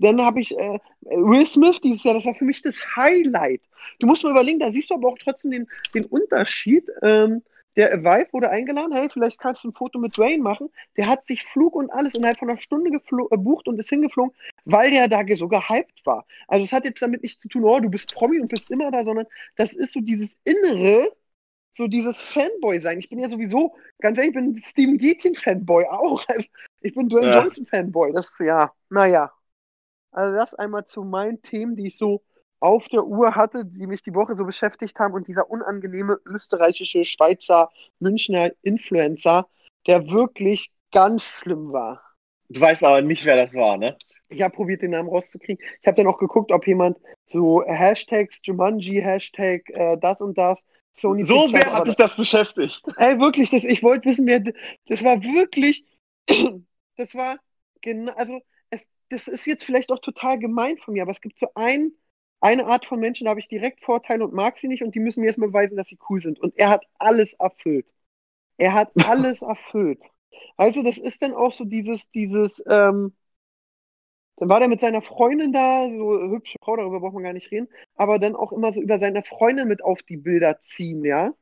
[0.00, 3.60] Dann habe ich äh, Will Smith dieses Jahr, das war für mich das Highlight.
[3.98, 6.88] Du musst mal überlegen, da siehst du aber auch trotzdem den, den Unterschied.
[7.02, 7.42] Ähm,
[7.76, 10.70] der Vibe wurde eingeladen, hey, vielleicht kannst du ein Foto mit Dwayne machen.
[10.96, 14.34] Der hat sich Flug und alles innerhalb von einer Stunde gebucht und ist hingeflogen,
[14.64, 16.26] weil der da so gehypt war.
[16.48, 18.90] Also es hat jetzt damit nichts zu tun, oh, du bist Promi und bist immer
[18.90, 21.12] da, sondern das ist so dieses Innere,
[21.76, 22.98] so dieses Fanboy-Sein.
[22.98, 26.24] Ich bin ja sowieso, ganz ehrlich, ich bin Steven Gätchen-Fanboy auch.
[26.28, 26.48] Also
[26.80, 27.42] ich bin Dwayne ja.
[27.42, 28.12] Johnson-Fanboy.
[28.12, 29.32] Das ist ja, naja.
[30.12, 32.22] Also das einmal zu meinen Themen, die ich so
[32.60, 37.04] auf der Uhr hatte, die mich die Woche so beschäftigt haben und dieser unangenehme österreichische
[37.04, 37.70] Schweizer
[38.00, 39.48] Münchner Influencer,
[39.86, 42.02] der wirklich ganz schlimm war.
[42.48, 43.96] Du weißt aber nicht, wer das war, ne?
[44.28, 45.64] Ich habe probiert, den Namen rauszukriegen.
[45.80, 50.62] Ich habe dann auch geguckt, ob jemand so Hashtags Jumanji, Hashtag äh, das und das.
[50.94, 52.82] Sony so Pictures, sehr hat dich das beschäftigt.
[52.96, 54.42] Ey, wirklich, das, ich wollte wissen, wer.
[54.86, 55.84] Das war wirklich.
[56.96, 57.38] Das war.
[57.80, 58.40] Genau, also,
[59.10, 61.94] das ist jetzt vielleicht auch total gemein von mir, aber es gibt so einen
[62.40, 65.00] eine Art von Menschen, da habe ich direkt Vorteile und mag sie nicht und die
[65.00, 66.40] müssen mir erstmal beweisen, dass sie cool sind.
[66.40, 67.86] Und er hat alles erfüllt.
[68.58, 70.00] Er hat alles erfüllt.
[70.56, 73.14] Also, das ist dann auch so dieses, dieses, ähm,
[74.36, 77.50] dann war der mit seiner Freundin da, so hübsche Frau, darüber braucht man gar nicht
[77.50, 81.32] reden, aber dann auch immer so über seine Freundin mit auf die Bilder ziehen, ja.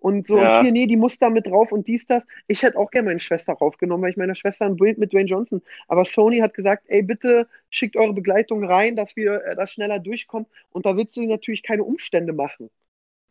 [0.00, 0.58] Und so, ja.
[0.58, 2.22] und hier, nee, die muss da mit drauf und dies, das.
[2.46, 5.28] Ich hätte auch gerne meine Schwester raufgenommen, weil ich meiner Schwester ein Bild mit Dwayne
[5.28, 5.60] Johnson.
[5.88, 9.98] Aber Sony hat gesagt, ey, bitte schickt eure Begleitung rein, dass wir äh, das schneller
[9.98, 10.46] durchkommen.
[10.70, 12.70] Und da willst du natürlich keine Umstände machen.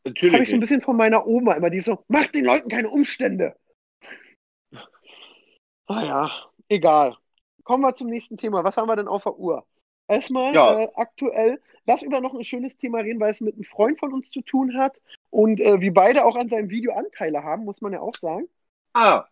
[0.03, 0.33] Natürlich.
[0.33, 2.89] Habe ich so ein bisschen von meiner Oma immer, die so, macht den Leuten keine
[2.89, 3.55] Umstände.
[5.85, 6.31] Ah ja,
[6.67, 7.15] egal.
[7.63, 8.63] Kommen wir zum nächsten Thema.
[8.63, 9.65] Was haben wir denn auf der Uhr?
[10.07, 10.79] Erstmal ja.
[10.79, 14.13] äh, aktuell, lass über noch ein schönes Thema reden, weil es mit einem Freund von
[14.13, 17.81] uns zu tun hat und äh, wir beide auch an seinem Video Anteile haben, muss
[17.81, 18.47] man ja auch sagen.
[18.93, 19.25] Ah.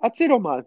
[0.00, 0.66] Erzähl doch mal.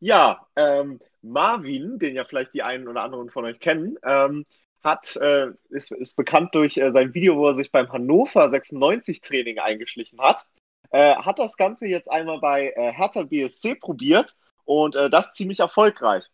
[0.00, 4.46] Ja, ähm, Marvin, den ja vielleicht die einen oder anderen von euch kennen, ähm,
[4.82, 9.20] hat, äh, ist, ist bekannt durch äh, sein Video, wo er sich beim Hannover 96
[9.20, 10.46] Training eingeschlichen hat.
[10.90, 16.30] Äh, hat das Ganze jetzt einmal bei äh, Hertha BSC probiert und das ziemlich erfolgreich.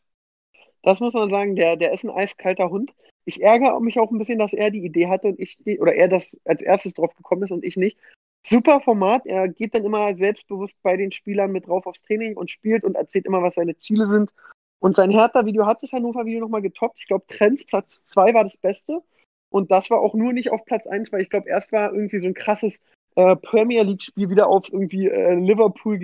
[0.88, 2.94] Das muss man sagen, der, der ist ein eiskalter Hund.
[3.26, 6.08] Ich ärgere mich auch ein bisschen, dass er die Idee hatte und ich oder er
[6.08, 7.98] das als erstes drauf gekommen ist und ich nicht.
[8.42, 9.26] Super Format.
[9.26, 12.94] Er geht dann immer selbstbewusst bei den Spielern mit drauf aufs Training und spielt und
[12.94, 14.32] erzählt immer, was seine Ziele sind.
[14.78, 16.96] Und sein Hertha-Video hat das Hannover-Video nochmal getoppt.
[17.00, 19.02] Ich glaube, Trends Platz 2 war das Beste.
[19.50, 22.20] Und das war auch nur nicht auf Platz 1, weil ich glaube, erst war irgendwie
[22.20, 22.80] so ein krasses
[23.16, 25.98] äh, Premier League-Spiel wieder auf irgendwie äh, Liverpool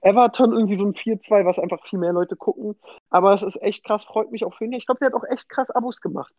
[0.00, 2.76] Everton irgendwie so ein 4-2, was einfach viel mehr Leute gucken.
[3.10, 4.72] Aber es ist echt krass, freut mich auch für ihn.
[4.72, 6.32] Ich glaube, der hat auch echt krass Abos gemacht.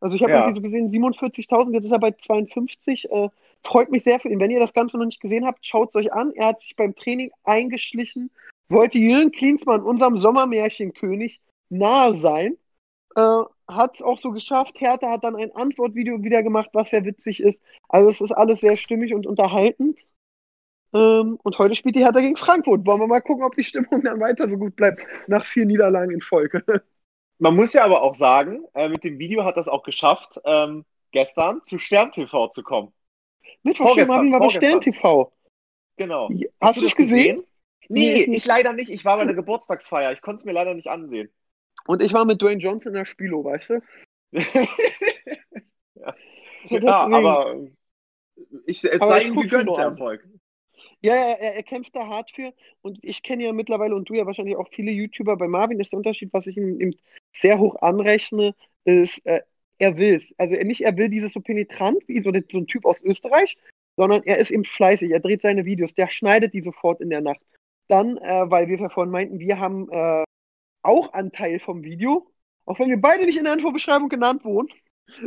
[0.00, 0.40] Also ich habe ja.
[0.40, 3.10] irgendwie so gesehen, 47.000, jetzt ist er bei 52.
[3.10, 3.28] Äh,
[3.62, 4.40] freut mich sehr für ihn.
[4.40, 6.32] Wenn ihr das Ganze noch nicht gesehen habt, schaut es euch an.
[6.32, 8.30] Er hat sich beim Training eingeschlichen,
[8.68, 12.56] wollte Jürgen Klinsmann, unserem Sommermärchenkönig, nahe sein.
[13.14, 14.80] Äh, hat es auch so geschafft.
[14.80, 17.60] Hertha hat dann ein Antwortvideo wieder gemacht, was sehr witzig ist.
[17.88, 19.98] Also es ist alles sehr stimmig und unterhaltend.
[20.94, 22.86] Ähm, und heute spielt die Hertha gegen Frankfurt.
[22.86, 26.12] Wollen wir mal gucken, ob die Stimmung dann weiter so gut bleibt nach vier Niederlagen
[26.12, 26.62] in Folge.
[27.38, 30.84] Man muss ja aber auch sagen, äh, mit dem Video hat das auch geschafft, ähm,
[31.10, 32.92] gestern zu Stern TV zu kommen.
[33.62, 35.32] Mittwoch Marvin war bei Stern TV.
[35.96, 36.30] Genau.
[36.60, 37.36] Hast, du es gesehen?
[37.36, 37.46] gesehen?
[37.88, 38.90] Nee, nee, ich leider nicht.
[38.90, 40.12] Ich war bei der Geburtstagsfeier.
[40.12, 41.30] Ich konnte es mir leider nicht ansehen.
[41.86, 43.82] Und ich war mit Dwayne Johnson in der Spielo, weißt du?
[45.92, 46.14] ja,
[46.70, 47.56] ja aber
[48.66, 50.26] ich, es aber sei ihm gegönnt, der Erfolg.
[51.02, 52.52] Ja, er, er, kämpft da hart für.
[52.80, 55.36] Und ich kenne ja mittlerweile und du ja wahrscheinlich auch viele YouTuber.
[55.36, 56.94] Bei Marvin ist der Unterschied, was ich ihm, ihm
[57.32, 59.40] sehr hoch anrechne, ist, äh,
[59.78, 60.32] er will es.
[60.38, 63.56] Also nicht, er will dieses so penetrant wie so, so ein Typ aus Österreich,
[63.96, 65.10] sondern er ist eben fleißig.
[65.10, 67.40] Er dreht seine Videos, der schneidet die sofort in der Nacht.
[67.88, 70.22] Dann, äh, weil wir vorhin meinten, wir haben äh,
[70.82, 72.30] auch Anteil vom Video,
[72.64, 74.68] auch wenn wir beide nicht in der Infobeschreibung genannt wurden.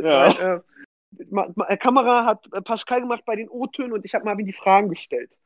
[0.02, 0.30] Ja.
[0.30, 0.60] Äh,
[1.18, 4.88] äh, Kamera hat äh, Pascal gemacht bei den O-Tönen und ich habe Marvin die Fragen
[4.88, 5.36] gestellt.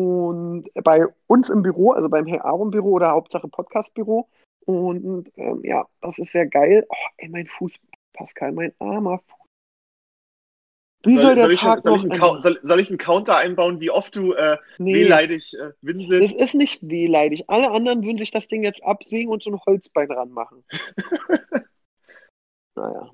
[0.00, 4.28] Und bei uns im Büro, also beim Herr Aaron Büro oder Hauptsache Podcast Büro.
[4.64, 6.86] Und ähm, ja, das ist sehr geil.
[6.88, 7.72] Oh, ey, mein Fuß,
[8.12, 9.40] Pascal, mein armer Fuß.
[11.02, 12.98] Wie soll, soll der soll Tag ich, soll noch ich einen, soll, soll, ich einen
[12.98, 16.34] Counter einbauen, wie oft du äh, nee, wehleidig äh, winselst?
[16.34, 17.48] Es ist nicht wehleidig.
[17.48, 20.62] Alle anderen würden sich das Ding jetzt absägen und so ein Holzbein ranmachen.
[22.74, 23.10] naja.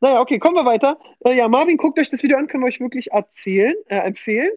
[0.00, 0.98] Naja, okay, kommen wir weiter.
[1.24, 4.52] Äh, ja, Marvin, guckt euch das Video an, können wir euch wirklich erzählen, äh, empfehlen.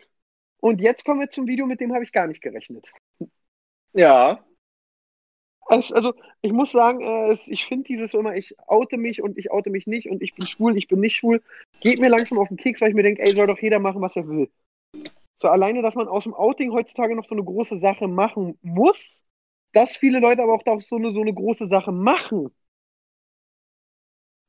[0.62, 2.92] Und jetzt kommen wir zum Video, mit dem habe ich gar nicht gerechnet.
[3.94, 4.44] Ja.
[5.66, 9.52] Also, also ich muss sagen, äh, ich finde dieses immer, ich oute mich und ich
[9.52, 11.44] oute mich nicht und ich bin schwul, ich bin nicht schwul,
[11.80, 14.02] geht mir langsam auf den Keks, weil ich mir denke, ey, soll doch jeder machen,
[14.02, 14.50] was er will.
[15.38, 19.22] So alleine, dass man aus dem Outing heutzutage noch so eine große Sache machen muss,
[19.74, 22.52] dass viele Leute aber auch da so eine, so eine große Sache machen,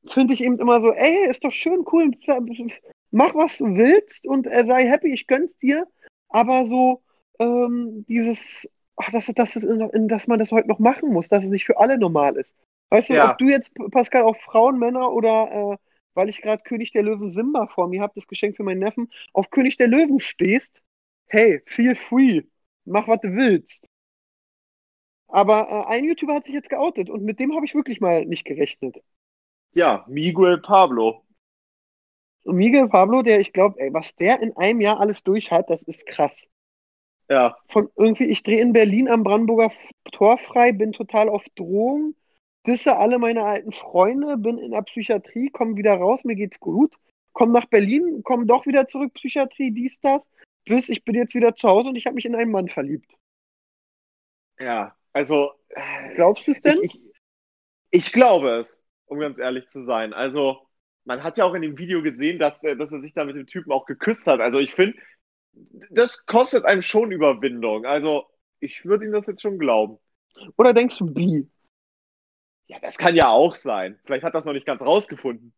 [0.07, 2.11] finde ich eben immer so, ey, ist doch schön, cool,
[3.11, 5.87] mach was du willst und äh, sei happy, ich gönn's dir,
[6.31, 7.01] aber so
[7.39, 11.65] ähm, dieses, ach, dass, dass, dass man das heute noch machen muss, dass es nicht
[11.65, 12.55] für alle normal ist.
[12.89, 13.31] Weißt du, ja.
[13.31, 15.77] ob du jetzt, Pascal, auf Frauen, Männer oder, äh,
[16.13, 19.09] weil ich gerade König der Löwen Simba vor mir habe, das Geschenk für meinen Neffen,
[19.33, 20.81] auf König der Löwen stehst,
[21.27, 22.41] hey, feel free,
[22.83, 23.85] mach was du willst.
[25.29, 28.25] Aber äh, ein YouTuber hat sich jetzt geoutet und mit dem habe ich wirklich mal
[28.25, 28.97] nicht gerechnet.
[29.73, 31.23] Ja, Miguel Pablo.
[32.43, 36.05] Miguel Pablo, der, ich glaube, was der in einem Jahr alles durch hat, das ist
[36.05, 36.47] krass.
[37.29, 37.57] Ja.
[37.67, 39.71] Von irgendwie, ich drehe in Berlin am Brandenburger
[40.11, 42.15] Tor frei, bin total auf Drohung,
[42.67, 46.93] disse alle meine alten Freunde, bin in der Psychiatrie, komme wieder raus, mir geht's gut,
[47.33, 50.27] komme nach Berlin, komme doch wieder zurück, Psychiatrie, dies, das,
[50.65, 53.15] bis ich bin jetzt wieder zu Hause und ich habe mich in einen Mann verliebt.
[54.59, 55.51] Ja, also.
[56.15, 56.79] Glaubst du es denn?
[56.81, 57.01] Ich, ich,
[57.91, 60.13] ich glaube es, um ganz ehrlich zu sein.
[60.13, 60.67] Also,
[61.05, 63.35] man hat ja auch in dem Video gesehen, dass, äh, dass er sich da mit
[63.35, 64.39] dem Typen auch geküsst hat.
[64.39, 64.97] Also ich finde,
[65.89, 67.85] das kostet einem schon Überwindung.
[67.85, 68.25] Also
[68.59, 69.97] ich würde ihm das jetzt schon glauben.
[70.57, 71.49] Oder denkst du wie?
[72.67, 73.99] Ja, das kann ja auch sein.
[74.05, 75.53] Vielleicht hat das noch nicht ganz rausgefunden.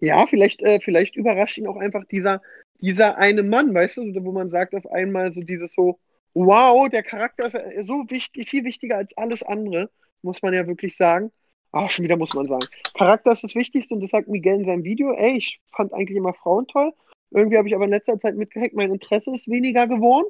[0.00, 2.40] Ja, vielleicht, äh, vielleicht überrascht ihn auch einfach dieser,
[2.80, 6.00] dieser eine Mann, weißt du, wo man sagt auf einmal so dieses so,
[6.34, 9.90] wow, der Charakter ist so wichtig, viel wichtiger als alles andere,
[10.22, 11.30] muss man ja wirklich sagen.
[11.72, 12.66] Ach, schon wieder muss man sagen.
[12.94, 15.12] Charakter ist das Wichtigste und das sagt Miguel in seinem Video.
[15.12, 16.92] Ey, ich fand eigentlich immer Frauen toll.
[17.30, 20.26] Irgendwie habe ich aber in letzter Zeit mitgekriegt, mein Interesse ist weniger geworden.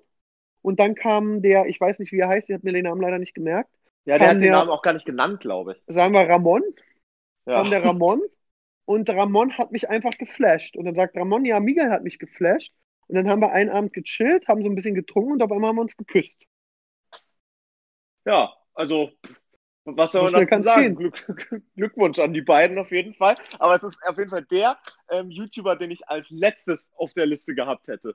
[0.62, 3.00] Und dann kam der, ich weiß nicht, wie er heißt, der hat mir den Namen
[3.00, 3.70] leider nicht gemerkt.
[4.04, 5.94] Ja, der hat den der, Namen auch gar nicht genannt, glaube ich.
[5.94, 6.62] Sagen wir Ramon.
[7.46, 7.56] Ja.
[7.56, 8.22] Kam der Ramon.
[8.84, 10.76] Und Ramon hat mich einfach geflasht.
[10.76, 12.72] Und dann sagt Ramon, ja, Miguel hat mich geflasht.
[13.08, 15.70] Und dann haben wir einen Abend gechillt, haben so ein bisschen getrunken und auf einmal
[15.70, 16.44] haben wir uns geküsst.
[18.24, 19.10] Ja, also
[19.84, 20.94] was soll man dazu sagen?
[20.94, 21.26] Glück,
[21.76, 23.34] Glückwunsch an die beiden auf jeden Fall.
[23.58, 24.78] Aber es ist auf jeden Fall der
[25.10, 28.14] ähm, YouTuber, den ich als letztes auf der Liste gehabt hätte.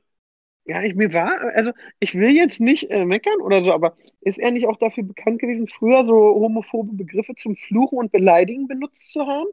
[0.65, 4.37] Ja, ich mir war, also ich will jetzt nicht äh, meckern oder so, aber ist
[4.37, 9.11] er nicht auch dafür bekannt gewesen, früher so homophobe Begriffe zum Fluchen und Beleidigen benutzt
[9.11, 9.47] zu haben?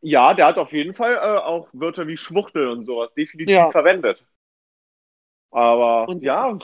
[0.00, 3.70] Ja, der hat auf jeden Fall äh, auch Wörter wie Schwuchtel und sowas definitiv ja.
[3.70, 4.26] verwendet.
[5.52, 6.58] Aber und, ja,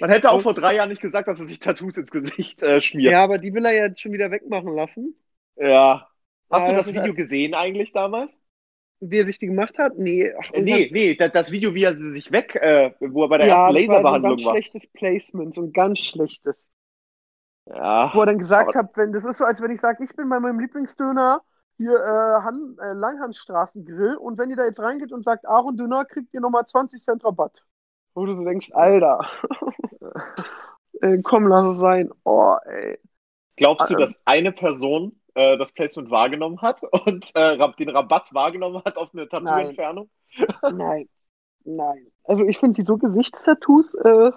[0.00, 2.62] man hätte auch und, vor drei Jahren nicht gesagt, dass er sich Tattoos ins Gesicht
[2.62, 3.12] äh, schmiert.
[3.12, 5.14] Ja, aber die will er ja jetzt schon wieder wegmachen lassen.
[5.56, 6.08] Ja.
[6.50, 8.40] Hast ja, du das Video gesehen eigentlich damals?
[9.10, 9.98] wie er sich die gemacht hat?
[9.98, 13.24] Nee, ach, Äh, nee, nee, das, das Video, wie er sie sich weg, äh, wo
[13.24, 14.52] er bei der ja, ersten das war so ein Laserbehandlung ganz war.
[14.54, 16.66] schlechtes Placement, so ein ganz schlechtes.
[17.66, 18.10] Ja.
[18.14, 20.14] Wo er dann gesagt aber- hat, wenn, das ist so, als wenn ich sage, ich
[20.14, 21.42] bin bei meinem Lieblingsdöner
[21.76, 26.04] hier äh, Han, äh, Langhandstraßengrill und wenn ihr da jetzt reingeht und sagt, Aaron Döner,
[26.04, 27.64] kriegt ihr nochmal 20 Cent Rabatt.
[28.14, 29.28] Wo du so denkst, Alter.
[31.02, 32.10] äh, komm, lass es sein.
[32.24, 32.98] Oh, ey.
[33.56, 33.96] Glaubst du, Ähm.
[33.96, 39.10] dass eine Person äh, das Placement wahrgenommen hat und äh, den Rabatt wahrgenommen hat auf
[39.12, 40.10] eine Tattoo-Entfernung?
[40.66, 41.08] Nein.
[41.64, 42.12] Nein.
[42.24, 44.32] Also ich finde, die so Gesichtstattoos äh,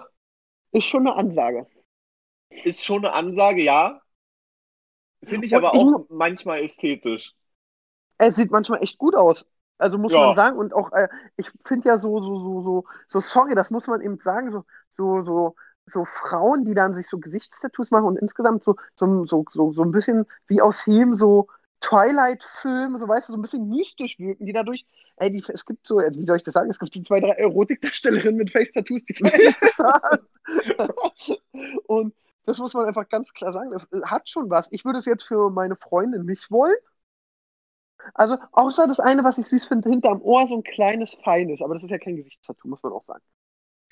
[0.72, 1.66] ist schon eine Ansage.
[2.62, 4.00] Ist schon eine Ansage, ja.
[5.22, 7.32] Finde ich Und aber ich auch mu- manchmal ästhetisch.
[8.18, 9.44] Es sieht manchmal echt gut aus.
[9.78, 10.26] Also muss Ja.
[10.26, 10.58] man sagen.
[10.58, 14.00] Und auch, äh, ich finde ja so, so, so, so, so, sorry, das muss man
[14.02, 14.64] eben sagen, so,
[14.96, 15.54] so, so,
[15.86, 19.82] so Frauen, die dann sich so Gesichtstattoos machen und insgesamt so, so, so, so, so
[19.82, 21.48] ein bisschen wie aus jedem so
[21.80, 24.84] Twilight-Film, so weißt du, so ein bisschen mystisch wirken, die dadurch,
[25.16, 27.20] ey, die, es gibt so, also wie soll ich das sagen, es gibt so zwei,
[27.20, 29.14] drei Erotikdarstellerinnen mit Face-Tattoos, die
[31.86, 32.14] Und
[32.46, 34.66] das muss man einfach ganz klar sagen, das äh, hat schon was.
[34.70, 36.74] Ich würde es jetzt für meine Freundin nicht wollen.
[38.14, 41.74] Also, außer das eine, was ich süß finde, hinterm Ohr so ein kleines, feines, aber
[41.74, 43.22] das ist ja kein Gesichtstattoo, muss man auch sagen.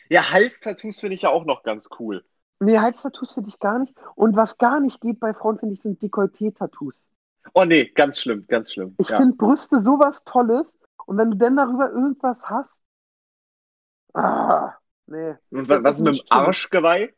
[0.08, 2.24] Ja, Halstattoos finde ich ja auch noch ganz cool.
[2.60, 3.94] Nee, Halstattoos finde ich gar nicht.
[4.14, 7.06] Und was gar nicht geht bei Frauen, finde ich, sind Dekolleté-Tattoos.
[7.54, 8.96] Oh nee, ganz schlimm, ganz schlimm.
[8.98, 9.16] Ich ja.
[9.18, 10.74] finde Brüste sowas Tolles.
[11.06, 12.82] Und wenn du denn darüber irgendwas hast,
[14.14, 14.74] ah,
[15.06, 15.34] nee.
[15.50, 16.22] Und wa- was ist mit dem.
[16.30, 17.12] Arschgeweih?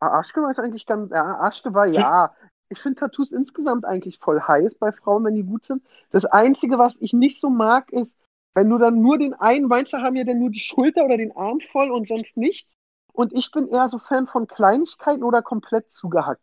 [0.00, 2.34] Ah, Arschgeweih ist eigentlich ganz, ja, Arschgeweih, ja.
[2.72, 5.82] Ich finde Tattoos insgesamt eigentlich voll heiß bei Frauen, wenn die gut sind.
[6.10, 8.10] Das Einzige, was ich nicht so mag, ist,
[8.54, 11.36] wenn du dann nur den einen, manche haben ja dann nur die Schulter oder den
[11.36, 12.74] Arm voll und sonst nichts.
[13.12, 16.40] Und ich bin eher so Fan von Kleinigkeiten oder komplett zugehackt.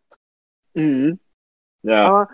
[0.76, 1.20] Mhm.
[1.82, 2.06] Ja.
[2.06, 2.30] Aber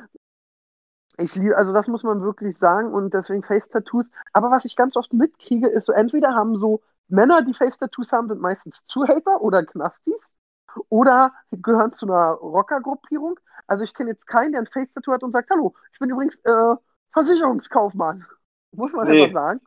[1.17, 4.07] ich liebe, also das muss man wirklich sagen und deswegen Face-Tattoos.
[4.33, 8.27] Aber was ich ganz oft mitkriege, ist so, entweder haben so Männer, die Face-Tattoos haben,
[8.27, 10.33] sind meistens Zuhälter oder Knastis
[10.89, 13.39] oder gehören zu einer Rockergruppierung.
[13.67, 16.35] Also ich kenne jetzt keinen, der ein Face-Tattoo hat und sagt, hallo, ich bin übrigens
[16.43, 16.75] äh,
[17.13, 18.25] Versicherungskaufmann.
[18.71, 19.23] Muss man Nee.
[19.23, 19.61] einfach sagen.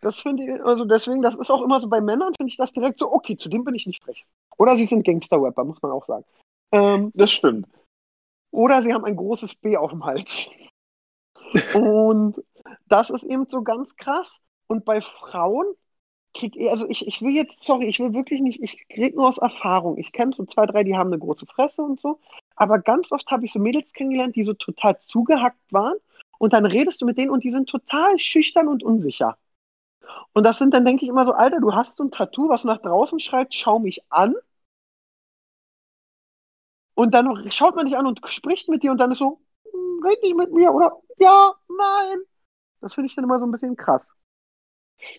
[0.00, 2.72] Das finde ich, also deswegen, das ist auch immer so bei Männern, finde ich das
[2.72, 4.24] direkt so, okay, zu dem bin ich nicht frech.
[4.56, 6.24] Oder sie sind Gangster-Rapper, muss man auch sagen.
[6.72, 7.66] Ähm, Das stimmt.
[8.52, 10.48] oder sie haben ein großes B auf dem Hals.
[11.74, 12.42] Und
[12.88, 14.38] das ist eben so ganz krass.
[14.68, 15.66] Und bei Frauen
[16.34, 19.28] krieg ich, also ich, ich will jetzt, sorry, ich will wirklich nicht, ich krieg nur
[19.28, 19.98] aus Erfahrung.
[19.98, 22.18] Ich kenne so zwei, drei, die haben eine große Fresse und so.
[22.56, 25.96] Aber ganz oft habe ich so Mädels kennengelernt, die so total zugehackt waren.
[26.38, 29.36] Und dann redest du mit denen und die sind total schüchtern und unsicher.
[30.32, 32.64] Und das sind dann, denke ich immer so, Alter, du hast so ein Tattoo, was
[32.64, 34.34] nach draußen schreit, schau mich an.
[36.94, 39.40] Und dann schaut man dich an und spricht mit dir und dann ist so,
[39.72, 42.18] "Hm, red nicht mit mir oder ja, nein.
[42.80, 44.12] Das finde ich dann immer so ein bisschen krass.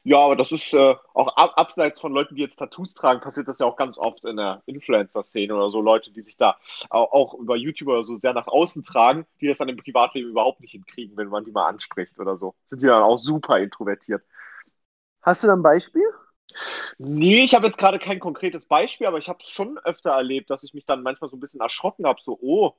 [0.04, 3.48] Ja, aber das ist äh, auch ab, abseits von Leuten, die jetzt Tattoos tragen, passiert
[3.48, 5.82] das ja auch ganz oft in der Influencer-Szene oder so.
[5.82, 6.58] Leute, die sich da
[6.90, 10.30] auch, auch über YouTube oder so sehr nach außen tragen, die das dann im Privatleben
[10.30, 12.56] überhaupt nicht hinkriegen, wenn man die mal anspricht oder so.
[12.66, 14.24] Sind die dann auch super introvertiert.
[15.24, 16.04] Hast du da ein Beispiel?
[16.98, 20.50] Nee, ich habe jetzt gerade kein konkretes Beispiel, aber ich habe es schon öfter erlebt,
[20.50, 22.74] dass ich mich dann manchmal so ein bisschen erschrocken habe, so, oh,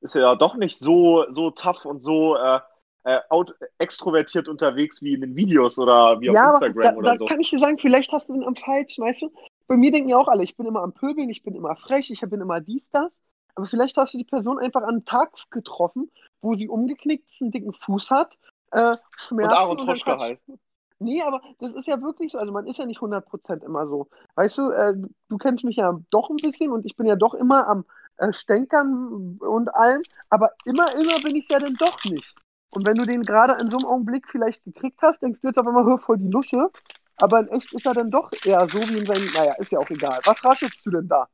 [0.00, 2.60] ist ja doch nicht so, so tough und so äh,
[3.04, 7.12] äh, out, extrovertiert unterwegs wie in den Videos oder wie auf ja, Instagram da, oder
[7.12, 7.26] da so.
[7.26, 9.32] kann ich dir sagen, vielleicht hast du den am falschen, weißt du?
[9.66, 12.10] Bei mir denken ja auch alle, ich bin immer am Pöbeln, ich bin immer frech,
[12.10, 13.10] ich bin immer dies, das.
[13.54, 17.42] Aber vielleicht hast du die Person einfach an einem Tag getroffen, wo sie umgeknickt ist,
[17.42, 18.32] einen dicken Fuß hat,
[18.70, 20.52] äh, Und Schmerzen Aaron dann Troschka quatscht- heißt.
[21.00, 22.38] Nee, aber das ist ja wirklich so.
[22.38, 24.08] Also man ist ja nicht 100% immer so.
[24.34, 24.94] Weißt du, äh,
[25.28, 27.84] du kennst mich ja doch ein bisschen und ich bin ja doch immer am
[28.16, 30.02] äh, Stänkern und allem.
[30.28, 32.34] Aber immer, immer bin ich ja dann doch nicht.
[32.70, 35.58] Und wenn du den gerade in so einem Augenblick vielleicht gekriegt hast, denkst du jetzt
[35.58, 36.68] auf einmal, hör voll die Lusche.
[37.16, 39.78] Aber in echt ist er dann doch eher so wie in seinem, naja, ist ja
[39.78, 40.18] auch egal.
[40.24, 41.28] Was raschelst du denn da?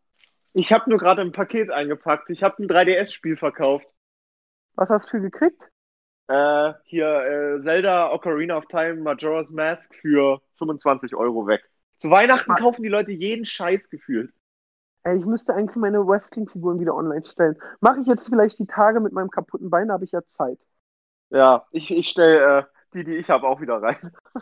[0.53, 2.31] Ich habe nur gerade ein Paket eingepackt.
[2.31, 3.87] Ich habe ein 3DS-Spiel verkauft.
[4.77, 5.61] Was hast du für gekriegt?
[6.29, 11.63] Äh, hier äh, Zelda Ocarina of Time Majora's Mask für 25 Euro weg.
[11.99, 12.57] Zu Weihnachten Ah.
[12.57, 14.33] kaufen die Leute jeden Scheiß gefühlt.
[15.03, 17.57] Ey, ich müsste eigentlich meine Wrestling-Figuren wieder online stellen.
[17.81, 20.59] Mache ich jetzt vielleicht die Tage mit meinem kaputten Bein, da habe ich ja Zeit.
[21.35, 23.99] Ja, ich, ich stelle äh, die, die ich habe, auch wieder rein.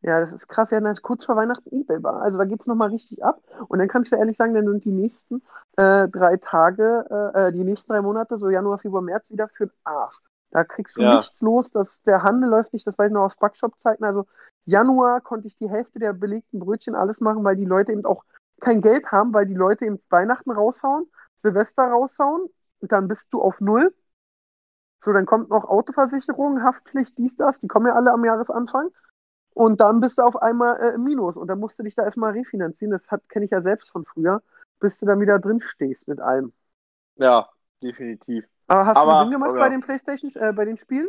[0.00, 0.70] Ja, das ist krass.
[0.70, 2.22] Ja, das kurz vor Weihnachten Ebay war.
[2.22, 3.42] Also da geht es nochmal richtig ab.
[3.68, 5.42] Und dann kannst du ehrlich sagen, dann sind die nächsten
[5.76, 7.04] äh, drei Tage,
[7.34, 10.16] äh, äh, die nächsten drei Monate, so Januar, Februar, März, wieder für den Arsch.
[10.52, 11.10] Da kriegst du Ja.
[11.16, 14.04] nichts los, dass der Handel läuft nicht, das weiß ich noch aus Backshop-Zeiten.
[14.04, 14.26] Also
[14.66, 18.24] Januar konnte ich die Hälfte der belegten Brötchen alles machen, weil die Leute eben auch
[18.60, 22.48] kein Geld haben, weil die Leute eben Weihnachten raushauen, Silvester raushauen
[22.80, 23.92] und dann bist du auf Null.
[25.00, 28.90] So, dann kommt noch Autoversicherung, Haftpflicht, dies, das, die kommen ja alle am Jahresanfang.
[29.54, 32.04] Und dann bist du auf einmal äh, im Minus und dann musst du dich da
[32.04, 32.92] erstmal refinanzieren.
[32.92, 34.42] Das kenne ich ja selbst von früher,
[34.80, 36.52] bis du dann wieder drin stehst mit allem.
[37.16, 37.48] Ja,
[37.82, 38.44] definitiv.
[38.68, 41.08] Aber hast Aber- du Gewinn gemacht oder- bei den Playstation, äh, bei den Spielen?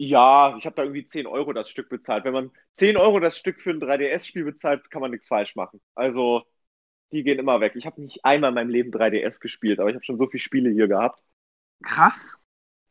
[0.00, 2.24] Ja, ich habe da irgendwie 10 Euro das Stück bezahlt.
[2.24, 5.80] Wenn man 10 Euro das Stück für ein 3DS-Spiel bezahlt, kann man nichts falsch machen.
[5.96, 6.42] Also,
[7.10, 7.72] die gehen immer weg.
[7.74, 10.40] Ich habe nicht einmal in meinem Leben 3DS gespielt, aber ich habe schon so viele
[10.40, 11.20] Spiele hier gehabt.
[11.82, 12.38] Krass.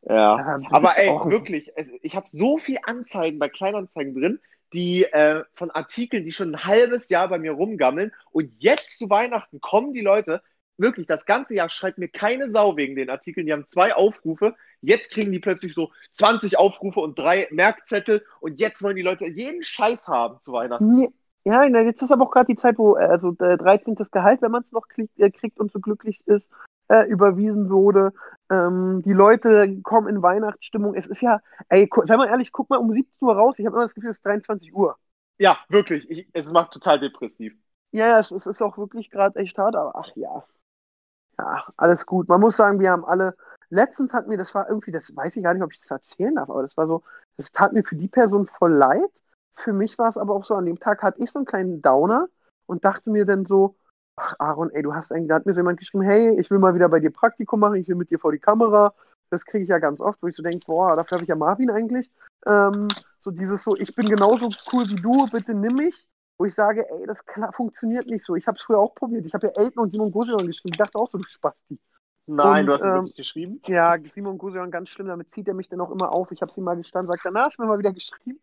[0.02, 0.60] Ja.
[0.70, 4.40] Aber ey, auch wirklich, es, ich habe so viel Anzeigen bei Kleinanzeigen drin,
[4.72, 8.12] die äh, von Artikeln, die schon ein halbes Jahr bei mir rumgammeln.
[8.30, 10.42] Und jetzt zu Weihnachten kommen die Leute,
[10.76, 13.46] wirklich, das ganze Jahr schreibt mir keine Sau wegen den Artikeln.
[13.46, 14.54] Die haben zwei Aufrufe.
[14.80, 18.24] Jetzt kriegen die plötzlich so 20 Aufrufe und drei Merkzettel.
[18.40, 21.08] Und jetzt wollen die Leute jeden Scheiß haben zu Weihnachten.
[21.44, 23.94] Ja, jetzt ist aber auch gerade die Zeit, wo äh, also äh, 13.
[24.12, 26.52] Gehalt, wenn man es noch kriegt, äh, kriegt und so glücklich ist,
[26.88, 28.12] äh, überwiesen wurde.
[28.50, 30.94] Ähm, die Leute kommen in Weihnachtsstimmung.
[30.94, 33.58] Es ist ja, ey, sei mal ehrlich, guck mal um 17 Uhr raus.
[33.58, 34.96] Ich habe immer das Gefühl, es ist 23 Uhr.
[35.38, 36.10] Ja, wirklich.
[36.10, 37.54] Ich, es macht total depressiv.
[37.92, 40.44] Ja, ja, es, es ist auch wirklich gerade echt hart, aber ach ja.
[41.38, 42.28] Ja, alles gut.
[42.28, 43.36] Man muss sagen, wir haben alle.
[43.70, 46.34] Letztens hat mir, das war irgendwie, das weiß ich gar nicht, ob ich das erzählen
[46.34, 47.02] darf, aber das war so,
[47.36, 49.10] das tat mir für die Person voll leid.
[49.54, 51.82] Für mich war es aber auch so, an dem Tag hatte ich so einen kleinen
[51.82, 52.28] Downer
[52.66, 53.76] und dachte mir dann so,
[54.18, 56.58] ach Aaron, ey, du hast eigentlich, da hat mir so jemand geschrieben, hey, ich will
[56.58, 58.94] mal wieder bei dir Praktikum machen, ich will mit dir vor die Kamera.
[59.30, 61.36] Das kriege ich ja ganz oft, wo ich so denke, boah, dafür habe ich ja
[61.36, 62.10] Marvin eigentlich.
[62.46, 62.88] Ähm,
[63.20, 66.08] so dieses so, ich bin genauso cool wie du, bitte nimm mich
[66.38, 68.36] wo ich sage, ey, das klar, funktioniert nicht so.
[68.36, 69.26] Ich habe es früher auch probiert.
[69.26, 70.72] Ich habe ja Elton und Simon Goseron geschrieben.
[70.72, 71.78] Ich dachte auch so, du Spasti.
[72.26, 73.62] Nein, Und, du hast ihn ähm, wirklich geschrieben?
[73.66, 75.08] Ja, Simon Goseron ganz schlimm.
[75.08, 76.30] Damit zieht er mich dann auch immer auf.
[76.30, 78.40] Ich habe sie mal gestanden, sagt danach, du mir mal wieder geschrieben.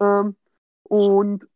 [0.00, 0.36] Ähm,
[0.84, 1.48] und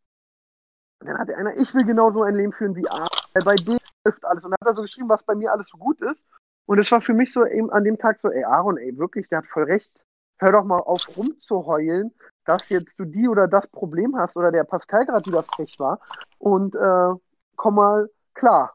[1.00, 3.06] dann hatte einer, ich will genau so ein Leben führen wie A.
[3.44, 4.44] Bei dem läuft alles.
[4.44, 6.24] Und dann hat er so geschrieben, was bei mir alles so gut ist.
[6.66, 9.28] Und es war für mich so eben an dem Tag so, ey, Aaron, ey, wirklich,
[9.28, 9.90] der hat voll recht.
[10.38, 12.12] Hör doch mal auf rumzuheulen,
[12.44, 16.00] dass jetzt du die oder das Problem hast oder der Pascal gerade wieder frech war.
[16.38, 17.14] Und äh,
[17.56, 18.74] komm mal klar.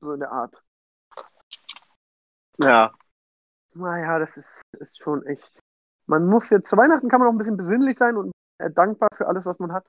[0.00, 0.62] So in der Art.
[2.58, 2.92] Ja.
[3.74, 5.60] Naja, das ist, ist schon echt.
[6.06, 8.32] Man muss jetzt, zu Weihnachten kann man auch ein bisschen besinnlich sein und
[8.74, 9.86] dankbar für alles, was man hat.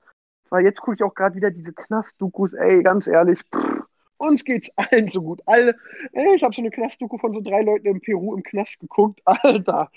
[0.50, 3.83] Weil jetzt gucke ich auch gerade wieder diese Knastdokus, ey, ganz ehrlich, pff,
[4.24, 5.40] uns geht's allen so gut.
[5.46, 5.76] Alle,
[6.12, 9.90] ich habe so eine Knastdoku von so drei Leuten in Peru im Knast geguckt, Alter.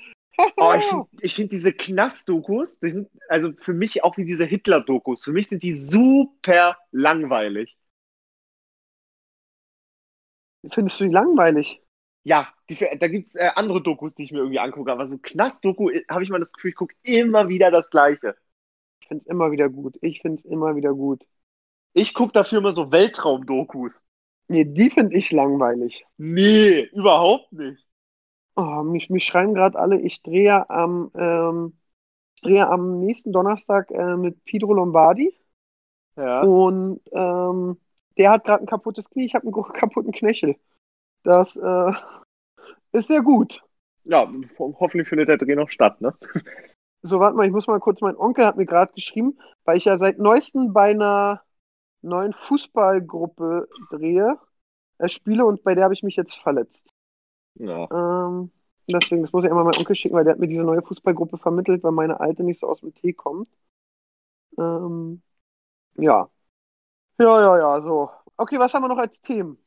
[0.56, 5.24] Oh, ich finde find diese Knast-Dokus, die sind also für mich auch wie diese Hitler-Dokus.
[5.24, 7.76] Für mich sind die super langweilig.
[10.72, 11.82] Findest du die langweilig?
[12.24, 15.18] Ja, die, da gibt es äh, andere Dokus, die ich mir irgendwie angucke, aber so
[15.18, 18.36] Knast-Doku äh, habe ich mal das Gefühl, ich gucke immer wieder das Gleiche.
[19.02, 19.98] Ich finde es immer wieder gut.
[20.02, 21.26] Ich finde es immer wieder gut.
[21.94, 24.04] Ich gucke dafür immer so Weltraum-Dokus.
[24.48, 26.06] Nee, die finde ich langweilig.
[26.18, 27.86] Nee, überhaupt nicht.
[28.56, 31.78] Oh, mich, mich schreiben gerade alle, ich drehe am, ähm,
[32.42, 35.38] drehe am nächsten Donnerstag äh, mit Pedro Lombardi.
[36.16, 36.42] Ja.
[36.42, 37.78] Und ähm,
[38.18, 40.56] der hat gerade ein kaputtes Knie, ich habe einen kaputten Knöchel.
[41.24, 41.92] Das äh,
[42.94, 43.62] ist sehr gut.
[44.06, 46.16] Ja, ho hoffentlich findet der Dreh noch statt, ne?
[47.04, 49.86] So, warte mal, ich muss mal kurz, mein Onkel hat mir gerade geschrieben, weil ich
[49.86, 51.44] ja seit neuestem bei einer
[52.02, 54.38] neuen Fußballgruppe drehe,
[55.00, 56.88] äh, spiele und bei der habe ich mich jetzt verletzt.
[57.56, 57.88] Ja.
[57.92, 58.52] Ähm,
[58.90, 61.38] deswegen, das muss ich einmal meinem Onkel schicken, weil der hat mir diese neue Fußballgruppe
[61.38, 63.50] vermittelt, weil meine alte nicht so aus dem Tee kommt.
[64.58, 65.22] Ähm,
[65.96, 66.30] ja.
[67.20, 68.12] Ja, ja, ja, so.
[68.38, 69.58] Okay, was haben wir noch als Themen?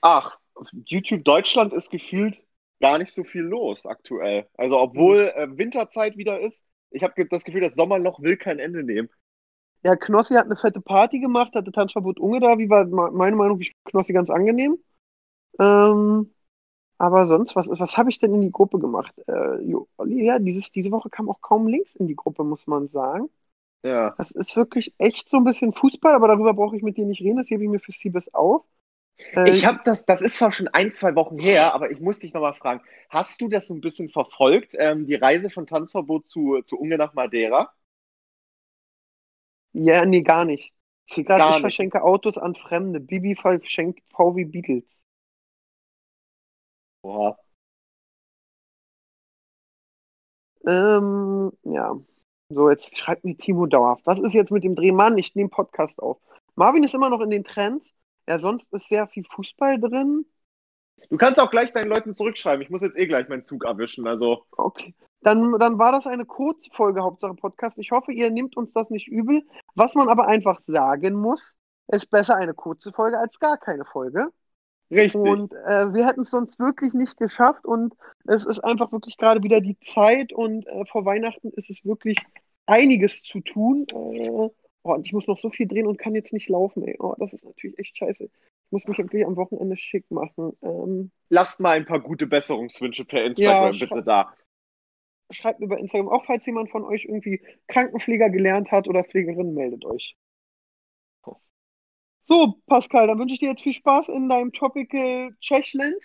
[0.00, 0.38] Ach,
[0.72, 2.42] YouTube Deutschland ist gefühlt
[2.80, 4.48] gar nicht so viel los aktuell.
[4.56, 8.82] Also obwohl äh, Winterzeit wieder ist, ich habe das Gefühl, das Sommerloch will kein Ende
[8.82, 9.10] nehmen.
[9.82, 12.58] Ja, Knossi hat eine fette Party gemacht, hatte Tanzverbot Unge da.
[12.58, 13.60] Wie war me- meine Meinung?
[13.60, 14.78] Ich Knossi ganz angenehm.
[15.60, 16.34] Ähm,
[16.98, 19.14] aber sonst, was, was habe ich denn in die Gruppe gemacht?
[19.28, 22.88] Äh, jo, ja, dieses, diese Woche kam auch kaum Links in die Gruppe, muss man
[22.90, 23.30] sagen.
[23.82, 24.18] Ja.
[24.18, 27.22] Das ist wirklich echt so ein bisschen Fußball, aber darüber brauche ich mit dir nicht
[27.22, 28.64] reden, das hebe ich mir für Siebes auf.
[29.36, 32.18] Äh, Ich habe das, das ist zwar schon ein, zwei Wochen her, aber ich muss
[32.20, 36.26] dich nochmal fragen, hast du das so ein bisschen verfolgt, ähm, die Reise von Tanzverbot
[36.26, 37.72] zu, zu Unge nach Madeira?
[39.78, 40.72] Ja, nee, gar nicht.
[41.24, 41.60] Gerade, Gar ich nicht.
[41.62, 43.00] verschenke Autos an Fremde.
[43.00, 45.02] Bibi verschenkt VW Beatles.
[47.02, 47.36] Boah.
[50.66, 51.98] Ähm, ja.
[52.50, 54.06] So, jetzt schreibt mir Timo dauerhaft.
[54.06, 55.18] Was ist jetzt mit dem Drehmann?
[55.18, 56.18] Ich nehme Podcast auf.
[56.56, 57.92] Marvin ist immer noch in den Trends.
[58.26, 60.26] Ja, sonst ist sehr viel Fußball drin.
[61.10, 62.62] Du kannst auch gleich deinen Leuten zurückschreiben.
[62.62, 64.06] Ich muss jetzt eh gleich meinen Zug erwischen.
[64.06, 64.94] Also, Okay.
[65.20, 67.76] Dann, dann war das eine Kurzfolge, Hauptsache Podcast.
[67.78, 69.42] Ich hoffe, ihr nehmt uns das nicht übel.
[69.74, 71.54] Was man aber einfach sagen muss,
[71.88, 74.28] ist besser eine kurze Folge als gar keine Folge.
[74.90, 75.20] Richtig.
[75.20, 77.94] Und äh, wir hätten es sonst wirklich nicht geschafft und
[78.26, 82.18] es ist einfach wirklich gerade wieder die Zeit und äh, vor Weihnachten ist es wirklich
[82.66, 83.86] einiges zu tun.
[83.90, 84.48] Äh,
[84.82, 86.96] oh, und ich muss noch so viel drehen und kann jetzt nicht laufen, ey.
[86.98, 88.24] Oh, das ist natürlich echt scheiße.
[88.24, 90.52] Ich muss mich wirklich am Wochenende schick machen.
[90.62, 94.34] Ähm, Lasst mal ein paar gute Besserungswünsche per Instagram Ja, bitte da.
[95.30, 99.54] schreibt mir bei Instagram auch, falls jemand von euch irgendwie Krankenpfleger gelernt hat oder Pflegerin,
[99.54, 100.16] meldet euch.
[102.26, 105.96] So, Pascal, dann wünsche ich dir jetzt viel Spaß in deinem Topical Tschechland.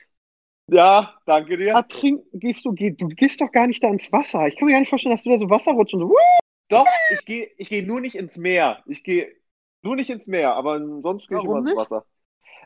[0.71, 1.74] Ja, danke dir.
[1.74, 4.47] Ertrinken, gehst du, geh, du gehst doch gar nicht da ins Wasser.
[4.47, 6.09] Ich kann mir gar nicht vorstellen, dass du da so Wasser rutschst und so.
[6.09, 6.43] Wuh!
[6.74, 8.84] Doch, ich gehe ich geh nur nicht ins Meer.
[8.86, 9.34] Ich gehe
[9.82, 11.78] nur nicht ins Meer, aber sonst gehe ich immer ins nicht?
[11.78, 12.05] Wasser.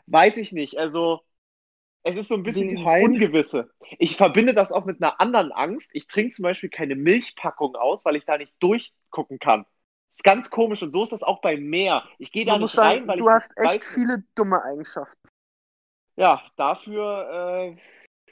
[0.06, 0.78] Weiß ich nicht.
[0.78, 1.20] Also,
[2.02, 3.04] es ist so ein bisschen Wegen dieses Haien?
[3.04, 3.70] Ungewisse.
[3.98, 5.90] Ich verbinde das auch mit einer anderen Angst.
[5.92, 9.66] Ich trinke zum Beispiel keine Milchpackung aus, weil ich da nicht durchgucken kann.
[10.12, 12.04] ist ganz komisch und so ist das auch beim Meer.
[12.18, 14.24] Ich gehe da Man nicht rein, sagen, weil du ich hast nicht echt weiß- viele
[14.34, 15.28] dumme Eigenschaften.
[16.16, 17.76] Ja, dafür.
[17.76, 17.76] Äh,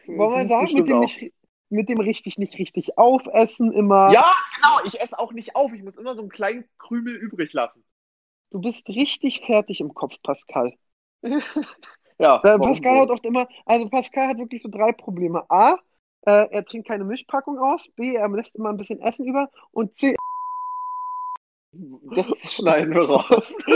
[0.06, 1.32] Wollen wir du sagen, mit dem, nicht,
[1.68, 4.12] mit dem richtig, nicht richtig aufessen immer.
[4.12, 4.80] Ja, genau.
[4.84, 5.72] Ich esse auch nicht auf.
[5.72, 7.84] Ich muss immer so einen kleinen Krümel übrig lassen.
[8.50, 10.72] Du bist richtig fertig im Kopf, Pascal.
[12.18, 12.40] Ja.
[12.44, 15.44] Äh, Pascal hat auch immer, also Pascal hat wirklich so drei Probleme.
[15.50, 15.74] A,
[16.22, 17.86] äh, er trinkt keine Mischpackung aus.
[17.94, 19.50] B, er lässt immer ein bisschen Essen über.
[19.70, 20.16] Und C,
[22.14, 23.54] Das schneiden wir raus.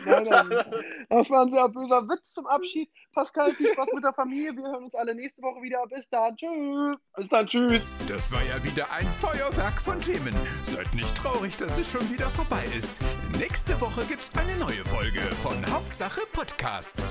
[0.06, 0.74] nein, nein,
[1.08, 2.90] das war ein sehr böser Witz zum Abschied.
[3.12, 4.54] Pascal, viel Spaß mit der Familie.
[4.56, 5.84] Wir hören uns alle nächste Woche wieder.
[5.88, 6.36] Bis dann.
[6.36, 6.96] Tschüss.
[7.16, 7.90] Bis dann, tschüss.
[8.08, 10.34] Das war ja wieder ein Feuerwerk von Themen.
[10.64, 13.00] Seid nicht traurig, dass es schon wieder vorbei ist.
[13.38, 17.02] Nächste Woche gibt's eine neue Folge von Hauptsache Podcast.